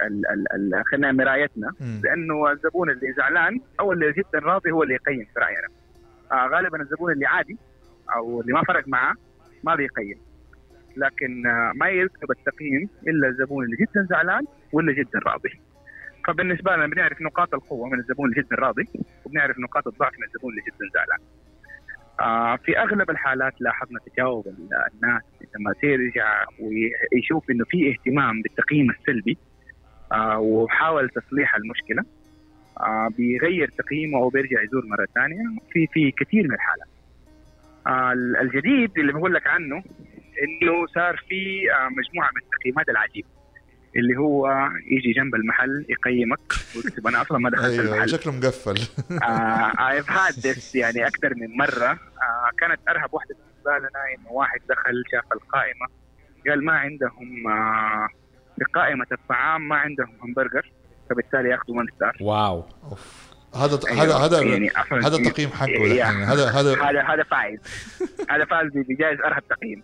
خلينا 0.91 1.13
مرايتنا. 1.13 1.73
لأنه 2.05 2.53
الزبون 2.53 2.91
اللي 2.91 3.13
زعلان 3.13 3.61
أو 3.81 3.93
اللي 3.93 4.13
جدا 4.13 4.39
راضي 4.39 4.71
هو 4.71 4.83
اللي 4.83 4.95
يقيم 4.95 5.27
في 5.35 5.41
رأينا. 5.41 5.69
آه 6.33 6.49
غالبا 6.49 6.81
الزبون 6.83 7.13
اللي 7.13 7.27
عادي 7.27 7.57
أو 8.17 8.41
اللي 8.41 8.53
ما 8.53 8.63
فرق 8.63 8.89
معاه 8.89 9.15
ما 9.65 9.75
بيقيم. 9.75 10.19
لكن 10.97 11.47
آه 11.47 11.73
ما 11.75 11.89
يكتب 11.89 12.31
التقييم 12.31 12.89
إلا 13.09 13.29
الزبون 13.29 13.65
اللي 13.65 13.77
جدا 13.77 14.07
زعلان 14.11 14.45
واللي 14.73 14.95
جدا 14.95 15.19
راضي. 15.27 15.61
فبالنسبة 16.27 16.77
لنا 16.77 16.87
بنعرف 16.87 17.23
نقاط 17.23 17.55
القوة 17.55 17.89
من 17.89 17.99
الزبون 17.99 18.31
اللي 18.31 18.43
جدا 18.43 18.57
راضي 18.57 18.89
وبنعرف 19.25 19.59
نقاط 19.59 19.87
الضعف 19.87 20.13
من 20.19 20.25
الزبون 20.25 20.51
اللي 20.51 20.63
جدا 20.63 20.91
زعلان. 20.95 21.19
في 22.65 22.79
أغلب 22.79 23.11
الحالات 23.11 23.53
لاحظنا 23.61 23.99
تجاوب 24.13 24.47
ال- 24.47 24.69
الناس 24.95 25.23
لما 25.57 25.75
يرجع 25.83 26.45
ويشوف 26.61 27.51
إنه 27.51 27.65
في 27.65 27.91
اهتمام 27.91 28.43
بالتقييم 28.43 28.91
السلبي 28.91 29.39
آه 30.13 30.39
وحاول 30.39 31.09
تصليح 31.09 31.55
المشكلة 31.57 32.05
آه 32.81 33.09
بيغير 33.19 33.71
تقييمه 33.79 34.19
أو 34.19 34.29
بيرجع 34.29 34.63
يزور 34.63 34.87
مرة 34.87 35.07
ثانية. 35.15 35.43
في 35.73 35.87
في 35.93 36.11
كثير 36.11 36.43
من 36.45 36.55
الحالات. 36.55 36.89
آه 37.87 38.13
ال- 38.13 38.37
الجديد 38.37 38.99
اللي 38.99 39.13
بقول 39.13 39.35
لك 39.35 39.47
عنه 39.47 39.77
إنه 40.43 40.87
صار 40.95 41.17
في 41.29 41.73
آه 41.73 41.89
مجموعة 41.89 42.31
من 42.35 42.41
التقييمات 42.43 42.89
العجيبة. 42.89 43.29
اللي 43.97 44.17
هو 44.19 44.69
يجي 44.91 45.13
جنب 45.13 45.35
المحل 45.35 45.87
يقيمك 45.89 46.53
ويكتب 46.77 47.07
أنا 47.07 47.23
أصلا 47.23 47.39
ما 47.39 47.51
دخلت 47.51 47.79
أيوه 47.79 47.95
المحل. 47.95 48.09
شكله 48.09 48.33
مقفل. 48.33 48.79
I've 49.91 50.11
had 50.11 50.33
this 50.33 50.75
يعني 50.75 51.07
أكثر 51.07 51.35
من 51.35 51.57
مرة. 51.57 51.91
آه 51.91 52.51
كانت 52.59 52.81
أرهب 52.89 53.15
واحدة 53.15 53.35
بالنسبة 53.35 53.79
لنا 53.79 54.19
إنه 54.19 54.33
واحد 54.33 54.61
دخل 54.69 55.03
شاف 55.13 55.33
القائمة 55.33 55.87
قال 56.49 56.65
ما 56.65 56.73
عندهم 56.73 57.49
آه 57.49 58.09
في 58.59 58.65
قائمة 58.75 59.07
الطعام 59.13 59.69
ما 59.69 59.77
عندهم 59.77 60.17
همبرجر 60.23 60.73
فبالتالي 61.11 61.49
يأخذوا 61.49 61.79
one 61.79 61.87
star 61.97 62.17
wow. 62.21 62.65
أوف. 62.85 63.33
هذا 63.55 63.81
أيوة، 63.89 64.03
هذا 64.03 64.37
هذا 64.37 64.43
يعني 64.43 64.71
هذا 65.05 65.17
التقييم 65.17 65.51
حقه. 65.51 65.67
دحين 65.67 66.23
هذا 66.23 66.51
هذا 66.51 66.83
هذا 66.83 67.03
هذا 67.03 67.23
فايز. 67.23 67.61
هذا 68.31 68.45
فاز 68.45 68.71
بجائزة 68.75 69.27
أرهب 69.27 69.43
تقييم. 69.49 69.83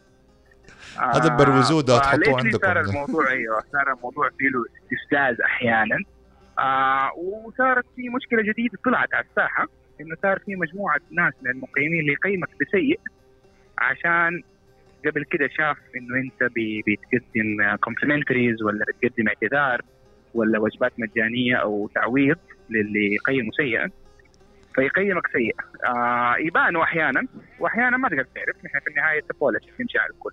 هذا 0.98 1.36
بروزوه 1.36 1.82
ده 1.82 1.98
تحطوه 1.98 2.38
عندكم. 2.38 2.58
صار. 2.58 2.80
الموضوع 2.80 3.30
أيوه 3.30 3.60
صار 3.72 3.92
الموضوع 3.92 4.30
فيه 4.38 4.48
له 4.48 4.64
استفزاز 4.82 5.40
أحيانا. 5.40 5.98
آه 6.58 7.12
وصارت 7.16 7.84
في 7.96 8.08
مشكلة 8.08 8.42
جديدة 8.42 8.78
طلعت 8.84 9.14
على 9.14 9.24
الساحة 9.30 9.66
إنه 10.00 10.16
صار 10.22 10.38
في 10.38 10.56
مجموعة 10.56 11.00
ناس 11.10 11.34
من 11.42 11.50
المقيمين 11.50 12.00
اللي 12.00 12.12
يقيمك 12.12 12.48
بسيء 12.60 13.00
عشان 13.78 14.42
قبل 15.06 15.24
كده 15.24 15.48
شاف 15.48 15.76
إنه 15.96 16.16
أنت 16.16 16.50
بتقدم 16.56 17.76
complimentaries 17.76 18.62
ولا 18.62 18.84
بتقدم 18.88 19.28
اعتذار 19.28 19.82
ولا 20.34 20.58
وجبات 20.58 20.92
مجانية 20.98 21.56
أو 21.56 21.90
تعويض 21.94 22.36
للي 22.70 23.14
يقيمه 23.14 23.50
سيئا 23.56 23.90
فيقيمك 24.74 25.26
سيء. 25.32 25.56
آه 25.88 26.36
يبانوا 26.38 26.82
أحيانا 26.82 27.26
وأحيانا 27.60 27.96
ما 27.96 28.08
تقدر 28.08 28.26
تعرف 28.34 28.64
نحن 28.64 28.78
في 28.80 28.90
النهاية 28.90 29.24
بولش 29.40 29.64
تمشي 29.78 29.98
على 29.98 30.10
الكل. 30.10 30.32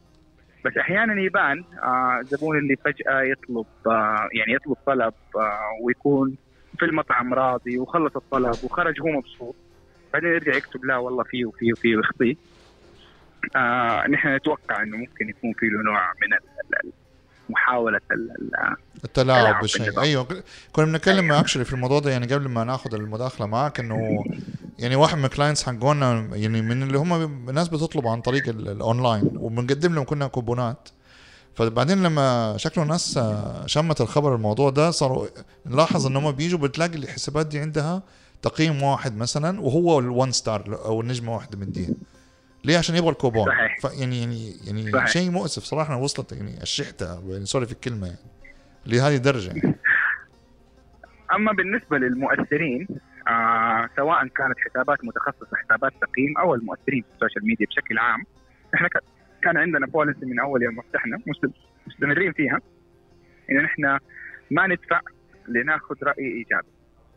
بس 0.65 0.77
أحيانا 0.77 1.21
يبان 1.21 1.63
آه 1.83 2.19
الزبون 2.21 2.57
اللي 2.57 2.75
فجأة 2.75 3.21
يطلب 3.21 3.65
آه 3.87 4.29
يعني 4.33 4.53
يطلب 4.53 4.77
طلب 4.85 5.13
آه 5.35 5.59
ويكون 5.83 6.35
في 6.79 6.85
المطعم 6.85 7.33
راضي 7.33 7.79
وخلص 7.79 8.15
الطلب 8.15 8.55
وخرج 8.63 9.01
هو 9.01 9.07
مبسوط. 9.07 9.55
بعدين 10.13 10.29
يرجع 10.29 10.55
يكتب 10.55 10.85
لا 10.85 10.97
والله 10.97 11.23
فيه 11.23 11.45
وفيه 11.45 11.73
وفيه 11.73 11.95
ويخطيه 11.95 12.35
آه 13.55 14.07
نحن 14.07 14.35
نتوقع 14.35 14.81
إنه 14.83 14.97
ممكن 14.97 15.29
يكون 15.29 15.53
في 15.53 15.65
له 15.65 15.83
نوع 15.83 16.01
من 16.21 16.37
محاولة 17.49 18.01
ال- 18.11 18.31
ال- 18.31 18.75
التلاعب 19.03 19.41
تلاعب 19.43 19.61
بالشيء. 19.61 20.01
أيوه 20.01 20.27
كنا 20.73 20.85
بنتكلم 20.85 21.31
actually 21.31 21.65
في 21.65 21.73
الموضوع 21.73 21.99
ده 21.99 22.11
يعني 22.11 22.25
قبل 22.33 22.47
ما 22.49 22.63
ناخذ 22.63 22.93
المداخلة 22.95 23.47
معك 23.47 23.79
إنه 23.79 24.23
يعني 24.79 24.95
واحد 24.95 25.17
من 25.17 25.25
ال 25.25 25.30
clients 25.30 25.63
حقونا 25.63 26.29
يعني 26.33 26.61
من 26.61 26.83
اللي 26.83 26.97
هم 26.97 27.13
الناس 27.49 27.67
بتطلب 27.67 28.07
عن 28.07 28.21
طريق 28.21 28.49
ال- 28.49 28.69
الاونلاين 28.69 29.29
وبنقدم 29.37 29.95
لهم 29.95 30.03
كنا 30.05 30.27
كوبونات 30.27 30.89
فبعدين 31.55 32.03
لما 32.03 32.53
شكله 32.57 32.83
الناس 32.83 33.17
آه، 33.17 33.65
شمت 33.65 34.01
الخبر 34.01 34.35
الموضوع 34.35 34.69
ده 34.69 34.91
صاروا 34.91 35.27
نلاحظ 35.65 36.05
إن 36.07 36.15
هم 36.15 36.31
بيجوا 36.31 36.59
بتلاقي 36.59 36.95
الحسابات 36.97 37.47
دي 37.47 37.59
عندها 37.59 38.03
تقييم 38.41 38.83
واحد 38.83 39.17
مثلا 39.17 39.61
وهو 39.61 39.99
ال 39.99 40.07
one 40.07 40.31
star 40.31 40.79
أو 40.85 41.01
النجمه 41.01 41.35
واحدة 41.35 41.57
مديها 41.57 41.93
ليه 42.63 42.77
عشان 42.77 42.95
يبغى 42.95 43.09
الكوبون 43.09 43.45
صحيح. 43.45 43.99
يعني 43.99 44.21
يعني 44.65 44.83
يعني. 44.91 45.07
شيء 45.07 45.29
مؤسف 45.31 45.63
صراحة 45.63 45.97
وصلت 45.97 46.31
يعني 46.31 46.61
الشحتة 46.63 47.19
يعني 47.29 47.45
sorry 47.45 47.65
في 47.65 47.71
الكلمة 47.71 48.07
يعني 48.07 48.19
لهذه 48.85 49.15
الدرجة 49.15 49.47
يعني. 49.47 49.75
أما 51.35 51.51
بالنسبة 51.51 51.97
للمؤثرين 51.97 52.87
آه 53.27 53.89
سواء 53.95 54.27
كانت 54.27 54.59
حسابات 54.59 55.05
متخصصة 55.05 55.57
حسابات 55.65 55.91
تقييم 56.01 56.37
أو 56.37 56.55
المؤثرين 56.55 57.01
في 57.01 57.09
ال 57.15 57.20
social 57.20 57.45
media 57.45 57.67
بشكل 57.67 57.97
عام. 57.97 58.23
إحنا 58.75 58.89
كان 59.41 59.57
عندنا 59.57 59.85
policy 59.87 60.25
من 60.25 60.39
أول 60.39 60.63
يوم 60.63 60.81
فتحنا 60.81 61.17
مست- 61.27 61.55
مستمرين 61.87 62.31
فيها 62.31 62.59
إن 63.51 63.65
إحنا 63.65 63.99
ما 64.51 64.67
ندفع 64.67 64.99
لناخذ 65.47 65.95
رأي 66.03 66.23
إيجابي 66.25 66.67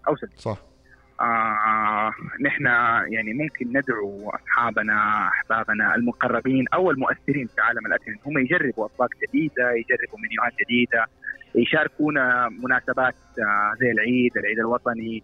أو 0.09 0.17
سلبي. 0.17 0.33
صح. 0.37 0.59
آه 1.21 2.13
نحن 2.41 2.67
يعني 3.13 3.35
ممكن 3.35 3.69
ندعو 3.69 4.31
أصحابنا 4.31 5.29
أحبابنا 5.29 5.95
المقربين 5.95 6.65
أو 6.75 6.91
المؤثرين 6.91 7.47
في 7.47 7.61
عالم 7.61 7.87
الاكل 7.87 8.13
إن 8.13 8.19
هم 8.27 8.39
يجربوا 8.39 8.85
اطباق 8.85 9.09
جديدة 9.29 9.71
يجربوا 9.71 10.19
منيوهات 10.19 10.53
جديدة 10.65 11.07
يشاركونا 11.55 12.49
مناسبات 12.49 13.15
آه 13.39 13.75
زي 13.81 13.91
العيد 13.91 14.37
العيد 14.37 14.59
الوطني 14.59 15.23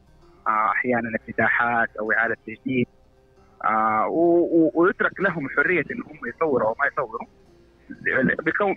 أحيانا 0.49 1.17
افتتاحات 1.17 1.97
أو 2.01 2.13
إعادة 2.13 2.37
تجديد. 2.47 2.87
آه 3.65 4.07
ويترك 4.75 5.21
لهم 5.21 5.49
حرية 5.49 5.85
إن 5.91 6.03
هم 6.03 6.29
يصوروا 6.29 6.69
أو 6.69 6.77
ما 6.81 6.87
يصوروا. 6.87 7.27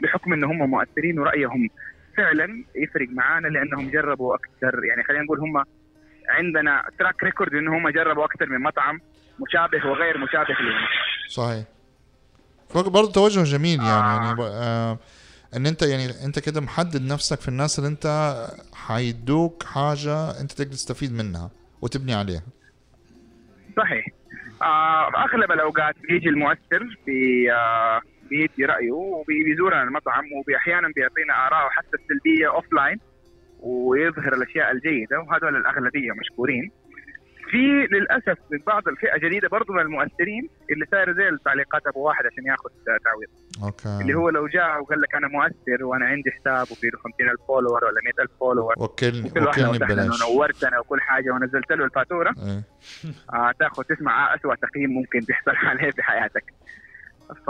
بحكم 0.01 0.33
إن 0.33 0.43
هم 0.43 0.69
مؤثرين 0.69 1.19
ورأيهم 1.19 1.69
فعلا 2.17 2.63
يفرق 2.75 3.07
معانا 3.09 3.47
لأنهم 3.47 3.89
جربوا 3.89 4.35
أكثر. 4.35 4.85
يعني 4.89 5.03
خلينا 5.03 5.23
نقول 5.23 5.39
هم 5.39 5.63
عندنا 6.29 6.83
track 6.99 7.23
record 7.23 7.53
إن 7.53 7.67
هم 7.67 7.89
جربوا 7.89 8.25
أكثر 8.25 8.49
من 8.49 8.61
مطعم 8.61 9.01
مشابه 9.39 9.87
وغير 9.89 10.17
مشابه 10.17 10.53
لهم. 10.53 10.87
صحيح. 11.29 11.65
برضه 12.75 13.11
توجه 13.11 13.43
جميل 13.43 13.79
يعني 13.79 13.89
آه. 13.89 14.25
يعني 14.25 14.41
آه 14.41 14.97
إن 15.55 15.65
أنت 15.65 15.81
يعني 15.81 16.25
أنت 16.25 16.39
كده 16.39 16.61
محدد 16.61 17.01
نفسك 17.01 17.39
في 17.39 17.47
الناس 17.47 17.79
اللي 17.79 17.89
أنت 17.89 18.35
حيدوك 18.73 19.63
حاجة 19.63 20.41
أنت 20.41 20.51
تقدر 20.51 20.71
تستفيد 20.71 21.13
منها. 21.13 21.49
وتبني 21.81 22.13
عليها. 22.13 22.41
صحيح. 23.77 24.05
آه 24.61 25.07
أغلب 25.25 25.51
الأوقات 25.51 25.95
بيجي 26.09 26.29
المؤثر 26.29 26.97
بي 27.05 27.51
آه 27.53 28.01
بيدي 28.29 28.65
رأيه 28.65 28.91
وبيزورنا 28.91 29.83
المطعم 29.83 30.23
واحيانا 30.47 30.87
بيعطينا 30.95 31.47
اراءه 31.47 31.69
حتى 31.69 31.97
السلبية 31.97 32.47
offline 32.55 32.99
ويظهر 33.59 34.33
الأشياء 34.33 34.71
الجيدة 34.71 35.19
وهذول 35.19 35.55
الأغلبية 35.55 36.11
مشكورين. 36.11 36.71
في 37.49 37.87
للأسف 37.91 38.37
من 38.51 38.59
بعض 38.67 38.87
الفئة 38.87 39.17
جديدة 39.17 39.47
برضو 39.47 39.73
من 39.73 39.79
المؤثرين 39.79 40.49
اللي 40.71 40.85
صاير 40.91 41.13
زي 41.13 41.29
التعليقات 41.29 41.87
أبو 41.87 41.99
واحد 41.99 42.25
عشان 42.25 42.45
ياخذ 42.45 42.69
تعويض. 43.05 43.29
okay. 43.63 44.01
اللي 44.01 44.13
هو 44.13 44.29
لو 44.29 44.47
جاء 44.47 44.81
وقال 44.81 45.01
لك 45.01 45.15
أنا 45.15 45.27
مؤثر 45.27 45.85
وأنا 45.85 46.05
عندي 46.05 46.31
حساب 46.31 46.71
وفي 46.71 46.87
له 46.87 46.99
50000 46.99 47.39
follower 47.47 47.85
ولا 47.85 48.01
100000 48.05 48.29
follower 48.39 48.73
وكلني 48.77 49.29
وكل 49.29 49.43
واحد 49.43 49.61
ونورتنا 49.61 50.79
وكل 50.79 51.01
حاجة 51.01 51.31
ونزلت 51.31 51.71
له 51.71 51.85
الفاتورة 51.85 52.35
إيه. 52.37 52.63
آه 53.33 53.51
تاخذ 53.59 53.83
تسمع 53.83 54.35
اسوء 54.35 54.55
تقييم 54.55 54.89
ممكن 54.89 55.19
تحصل 55.25 55.55
عليه 55.67 55.91
في 55.91 56.03
حياتك. 56.03 56.43
ف... 57.45 57.49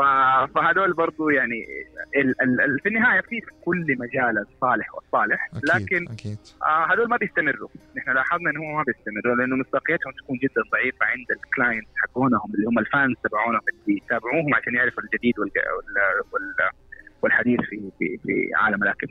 فهدول 0.55 0.93
برضو 0.93 1.29
يعني 1.29 1.65
ال... 2.15 2.41
ال... 2.41 2.61
ال... 2.61 2.79
في 2.79 2.89
النهاية 2.89 3.21
في 3.21 3.41
كل 3.65 3.85
مجال 3.99 4.37
الصالح 4.37 4.95
والطالح 4.95 5.49
أكيد 5.53 5.65
لكن 5.75 6.11
أكيد. 6.11 6.37
آه 6.63 6.85
هدول 6.91 7.09
ما 7.09 7.17
بيستمروا. 7.17 7.69
نحن 7.97 8.11
لاحظنا 8.11 8.49
إنهم 8.49 8.75
ما 8.75 8.83
بيستمروا 8.87 9.35
لأنه 9.35 9.55
مصداقيتهم 9.55 10.13
تكون 10.23 10.37
جدا 10.37 10.61
ضعيفة 10.71 11.05
عند 11.05 11.25
ال 11.31 11.39
client 11.39 11.87
حقونهم 11.95 12.51
اللي 12.55 12.67
هم 12.67 12.79
ال 12.79 12.86
fans 12.86 13.15
تبعونهم 13.23 13.61
اللي 13.69 13.97
يتابعوهم 13.97 14.55
عشان 14.55 14.75
يعرفوا 14.75 15.03
الجديد 15.03 15.39
وال... 15.39 15.51
وال... 15.77 16.23
وال... 16.33 16.69
والحديث 17.21 17.59
في 17.59 17.91
في 17.99 18.17
في 18.23 18.49
عالم 18.55 18.83
الاكل 18.83 19.07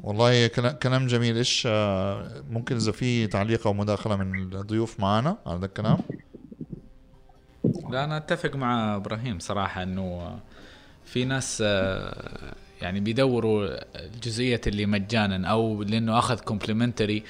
والله 0.00 0.46
كلا- 0.46 0.72
كلام 0.82 1.06
جميل. 1.06 1.36
إيش 1.36 1.68
آه، 1.70 2.42
ممكن 2.50 2.76
إذا 2.76 2.92
في 2.92 3.26
تعليق 3.26 3.66
أو 3.66 3.72
مداخلة 3.72 4.16
من 4.16 4.34
الضيوف 4.42 5.00
معنا 5.00 5.38
على 5.46 5.58
هذا 5.58 5.66
الكلام؟ 5.66 5.96
لا 7.90 8.04
أنا 8.04 8.16
أتفق 8.16 8.56
مع 8.56 8.96
إبراهيم 8.96 9.38
صراحة 9.38 9.82
إنه 9.82 10.38
في 11.04 11.24
ناس 11.24 11.62
آه، 11.66 12.54
يعني 12.82 13.00
بيدوروا 13.00 13.68
الجزئية 14.04 14.60
اللي 14.66 14.86
مجانا 14.86 15.48
أو 15.48 15.82
لأنه 15.82 16.18
أخذ 16.18 16.40
complimentary 16.40 17.22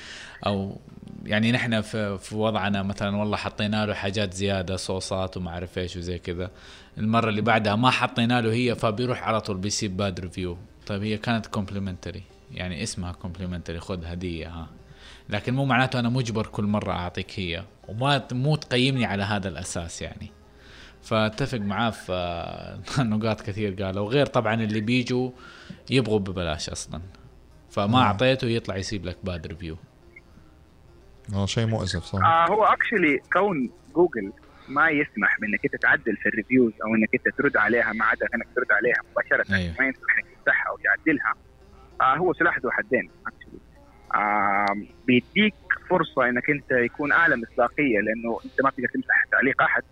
أو 0.46 0.76
يعني 1.24 1.52
نحن 1.52 1.80
في, 1.80 2.18
في 2.18 2.36
وضعنا 2.36 2.82
مثلا 2.82 3.16
والله 3.16 3.36
حطينا 3.36 3.86
له 3.86 3.94
حاجات 3.94 4.34
زيادة 4.34 4.76
صوصات 4.76 5.36
وما 5.36 5.50
أعرف 5.50 5.78
إيش 5.78 5.96
وزي 5.96 6.18
كذا. 6.18 6.50
المرة 6.98 7.28
اللي 7.28 7.40
بعدها 7.40 7.76
ما 7.76 7.90
حطينا 7.90 8.40
له 8.40 8.52
هي 8.52 8.74
فبيروح 8.74 9.22
على 9.22 9.40
طول 9.40 9.56
بيسيب 9.56 9.96
bad 9.96 10.20
review 10.20 10.56
طيب 10.86 11.02
هي 11.02 11.18
كانت 11.18 11.46
complimentary 11.46 12.22
يعني 12.52 12.82
اسمها 12.82 13.12
complimentary 13.12 13.80
خذ 13.80 14.04
هدية 14.04 14.48
ها. 14.48 14.66
لكن 15.28 15.54
مو 15.54 15.64
معناته 15.64 15.98
أنا 16.00 16.08
مجبر 16.08 16.46
كل 16.46 16.64
مرة 16.64 16.92
أعطيك 16.92 17.38
هي. 17.40 17.64
وما 17.88 18.26
مو 18.32 18.56
تقيمني 18.56 19.04
على 19.04 19.22
هذا 19.22 19.48
الأساس 19.48 20.02
يعني. 20.02 20.30
فأتفق 21.02 21.58
معاه 21.58 21.90
في 21.90 22.12
آه، 22.12 23.02
نقاط 23.02 23.40
كثير 23.40 23.82
قالوا. 23.82 24.06
وغير 24.06 24.26
طبعا 24.26 24.54
اللي 24.54 24.80
بيجوا 24.80 25.30
يبغوا 25.90 26.18
ببلاش 26.18 26.70
أصلا. 26.70 27.00
فما 27.70 27.98
أعطيته 27.98 28.46
يطلع 28.46 28.76
يسيب 28.76 29.04
لك 29.04 29.18
bad 29.24 29.46
review 29.46 29.76
والله 31.32 31.46
شيء 31.46 31.66
مؤسف 31.66 32.04
صح. 32.04 32.24
آه 32.24 32.46
هو 32.48 32.64
actually 32.64 33.20
كون 33.32 33.70
جوجل 33.94 34.32
ما 34.68 34.88
يسمح 34.90 35.40
بإنك 35.40 35.60
أنت 35.64 35.82
تعدل 35.82 36.16
في 36.16 36.28
ال 36.28 36.34
reviews 36.34 36.72
أو 36.84 36.94
إنك 36.94 37.08
أنت 37.14 37.36
ترد 37.38 37.56
عليها 37.56 37.92
ما 37.92 38.04
عدا 38.04 38.26
إنك 38.34 38.46
ترد 38.56 38.72
عليها 38.72 38.96
مباشرة 39.10 39.54
أيوه. 39.54 39.74
ما 39.80 39.86
يسمح 39.88 40.18
إنك 40.18 40.26
تفتحها 40.38 40.68
أو 40.70 40.78
تعدلها 40.84 41.34
آه 42.00 42.16
هو 42.16 42.32
سلاح 42.32 42.58
ذو 42.58 42.70
حدين 42.70 43.10
actually. 43.28 43.63
بيديك 45.06 45.54
فرصة 45.90 46.28
إنك 46.28 46.50
أنت 46.50 46.70
يكون 46.70 47.12
أعلى 47.12 47.36
مصداقية 47.36 48.00
لأنه 48.00 48.38
أنت 48.44 48.62
ما 48.64 48.70
تقدر 48.70 48.88
تمسح 48.94 49.24
تعليق 49.32 49.62
أحد. 49.62 49.82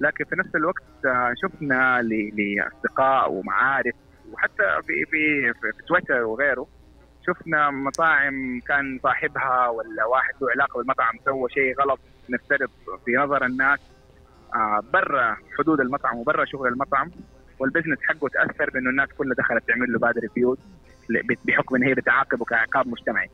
لكن 0.00 0.24
في 0.24 0.36
نفس 0.36 0.54
الوقت 0.54 0.82
آه، 1.06 1.34
شفنا 1.42 2.02
لأصدقاء 2.02 3.32
ومعارف 3.32 3.94
وحتى 4.32 4.82
في 4.86 5.04
في 5.10 5.52
في, 5.52 5.72
في 5.72 5.82
تويتر 5.88 6.22
وغيره 6.22 6.66
شفنا 7.26 7.70
مطاعم 7.70 8.60
كان 8.68 9.00
صاحبها 9.02 9.68
ولا 9.68 10.04
واحد 10.04 10.34
له 10.40 10.50
علاقة 10.50 10.78
بالمطعم 10.78 11.14
سوى 11.24 11.50
شيء 11.50 11.80
غلط 11.80 12.00
نفترض 12.30 12.70
في 13.04 13.12
نظر 13.12 13.44
الناس. 13.46 13.80
آه، 14.54 14.82
برا 14.92 15.36
حدود 15.58 15.80
المطعم 15.80 16.18
وبرا 16.18 16.44
شغل 16.44 16.68
المطعم 16.68 17.10
وال 17.58 17.66
business 17.66 17.98
حقه 18.02 18.28
تأثر 18.28 18.70
بأنه 18.70 18.90
الناس 18.90 19.08
كلها 19.18 19.34
دخلت 19.34 19.68
تعمل 19.68 19.92
له 19.92 19.98
bad 19.98 20.18
reviews 20.18 20.58
بحكم 21.44 21.76
إن 21.76 21.82
هي 21.82 21.94
بتعاقبه 21.94 22.44
كعقاب 22.44 22.88
مجتمعي. 22.88 23.30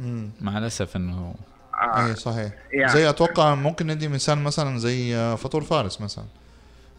مم. 0.00 0.30
مع 0.40 0.58
الأسف 0.58 0.96
إنه 0.96 1.34
آه. 1.74 2.06
اي 2.06 2.14
صحيح. 2.14 2.52
يعني. 2.72 2.92
زي 2.92 3.08
أتوقع 3.08 3.54
ممكن 3.54 3.86
ندي 3.86 4.08
مثال 4.08 4.38
مثلا 4.38 4.78
زي 4.78 5.16
آه، 5.16 5.34
فطور 5.34 5.62
فارس 5.62 6.00
مثلا. 6.00 6.24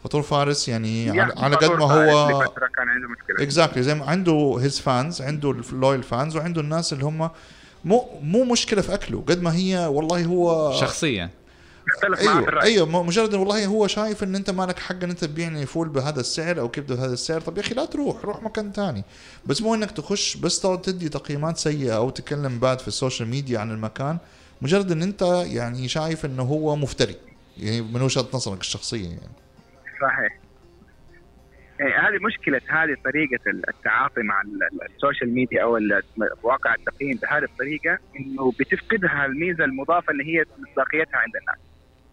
فطور 0.04 0.22
فارس 0.22 0.68
يعني 0.68 1.10
على, 1.10 1.18
يعني 1.18 1.32
على 1.36 1.56
قد 1.56 1.70
ما 1.70 1.84
هو 1.84 2.28
كان 2.76 2.88
عنده 2.88 3.08
مشكلة. 3.08 3.42
exactly 3.42 3.82
زي 3.82 3.94
ما 3.94 4.04
عنده 4.04 4.58
his 4.60 4.80
fans 4.80 5.22
عنده 5.22 5.50
ال 5.50 5.59
loyal 5.59 6.02
fans 6.02 6.36
وعنده 6.36 6.60
الناس 6.60 6.92
اللي 6.92 7.04
هم 7.04 7.30
مو 7.84 8.08
مو 8.22 8.44
مشكلة 8.44 8.82
في 8.82 8.94
أكله 8.94 9.24
قد 9.28 9.42
ما 9.42 9.54
هي 9.54 9.86
والله 9.86 10.24
هو 10.24 10.72
شخصيا 11.94 12.08
تختلف 12.08 12.26
معاه 12.26 12.34
في 12.34 12.38
أيوه 12.38 12.48
الرأي. 12.48 12.66
أيوه 12.68 13.02
مجرد 13.02 13.34
والله 13.34 13.66
هو 13.66 13.86
شايف 13.86 14.22
إن 14.22 14.34
أنت 14.34 14.50
مالك 14.50 14.78
حق 14.78 15.02
إن 15.04 15.10
أنت 15.10 15.24
تبيعني 15.24 15.66
فول 15.66 15.88
بهذا 15.88 16.20
السعر 16.20 16.60
أو 16.60 16.68
كبدة 16.68 16.94
بهذا 16.94 17.12
السعر 17.12 17.40
طب 17.40 17.56
يا 17.56 17.62
أخي 17.62 17.74
لا 17.74 17.84
تروح 17.84 18.24
روح 18.24 18.42
مكان 18.42 18.72
تاني. 18.72 19.04
بس 19.46 19.62
مو 19.62 19.74
إنك 19.74 19.90
تخش 19.90 20.36
بس 20.36 20.60
تقعد 20.60 20.82
تدي 20.82 21.08
تقييمات 21.08 21.56
سيئة 21.56 21.96
أو 21.96 22.10
تتكلم 22.10 22.58
بعد 22.58 22.78
في 22.80 22.88
ال 22.88 22.94
social 22.94 23.28
media 23.28 23.58
عن 23.58 23.70
المكان. 23.70 24.18
مجرد 24.62 24.92
إن 24.92 25.02
أنت 25.02 25.22
يعني 25.46 25.88
شايف 25.88 26.24
إنه 26.24 26.42
هو 26.42 26.76
مفتري 26.76 27.16
يعني 27.58 27.82
من 27.82 28.02
وجهة 28.02 28.26
نظرك 28.34 28.60
الشخصية 28.60 29.04
يعني. 29.08 29.32
صحيح. 30.02 30.38
يعني 31.80 31.92
هذه 31.92 32.18
مشكلة 32.26 32.60
هذه 32.68 32.96
طريقة 33.04 33.38
التعاطي 33.68 34.22
مع 34.22 34.40
ال- 34.42 34.62
ال- 34.62 34.94
ال 34.94 35.00
social 35.00 35.34
media 35.34 35.62
أو 35.62 35.78
مواقع 36.44 36.74
التقييم 36.74 37.18
بهذه 37.22 37.44
الطريقة 37.44 37.98
إنه 38.20 38.52
بتفقدها 38.60 39.26
الميزة 39.26 39.64
المضافة 39.64 40.10
اللي 40.12 40.24
هي 40.24 40.44
مصداقيتها 40.58 41.16
عند 41.16 41.32
الناس. 41.36 41.58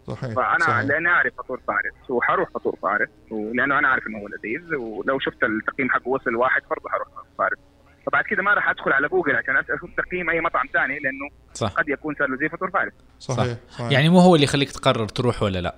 صحيح. 0.06 0.34
فأنا 0.34 0.58
صحيح. 0.58 0.80
لأني 0.80 1.08
أعرف 1.08 1.34
فطور 1.38 1.60
فارس 1.68 2.10
وحروح 2.10 2.50
فطور 2.50 2.76
فارس 2.82 3.08
ولأنه 3.30 3.78
أنا 3.78 3.88
عارف 3.88 4.06
إنه 4.06 4.18
هو 4.18 4.28
لذيذ 4.28 4.74
ولو 4.74 5.18
شفت 5.18 5.44
التقييم 5.44 5.90
حقه 5.90 6.08
وصل 6.08 6.34
واحد 6.34 6.62
برضه 6.70 6.88
حروح 6.88 7.08
فطور 7.08 7.24
فارس. 7.38 7.58
فبعد 8.06 8.24
كده 8.24 8.42
ما 8.42 8.54
راح 8.54 8.70
أدخل 8.70 8.92
على 8.92 9.08
جوجل 9.08 9.36
عشان 9.36 9.56
أشوف 9.56 9.90
تقييم 9.96 10.30
أي 10.30 10.40
مطعم 10.40 10.66
ثاني 10.72 10.98
لأنه 10.98 11.28
صح. 11.54 11.72
قد 11.72 11.88
يكون 11.88 12.14
صار 12.18 12.28
له 12.28 12.36
زي 12.36 12.48
فطور 12.48 12.70
فارس. 12.70 12.92
صحيح 13.18 13.56
صحيح. 13.68 13.92
يعني 13.92 14.08
مو 14.08 14.18
هو 14.18 14.34
اللي 14.34 14.44
يخليك 14.44 14.70
تقرر 14.70 15.08
تروح 15.08 15.42
ولا 15.42 15.60
لا؟ 15.60 15.74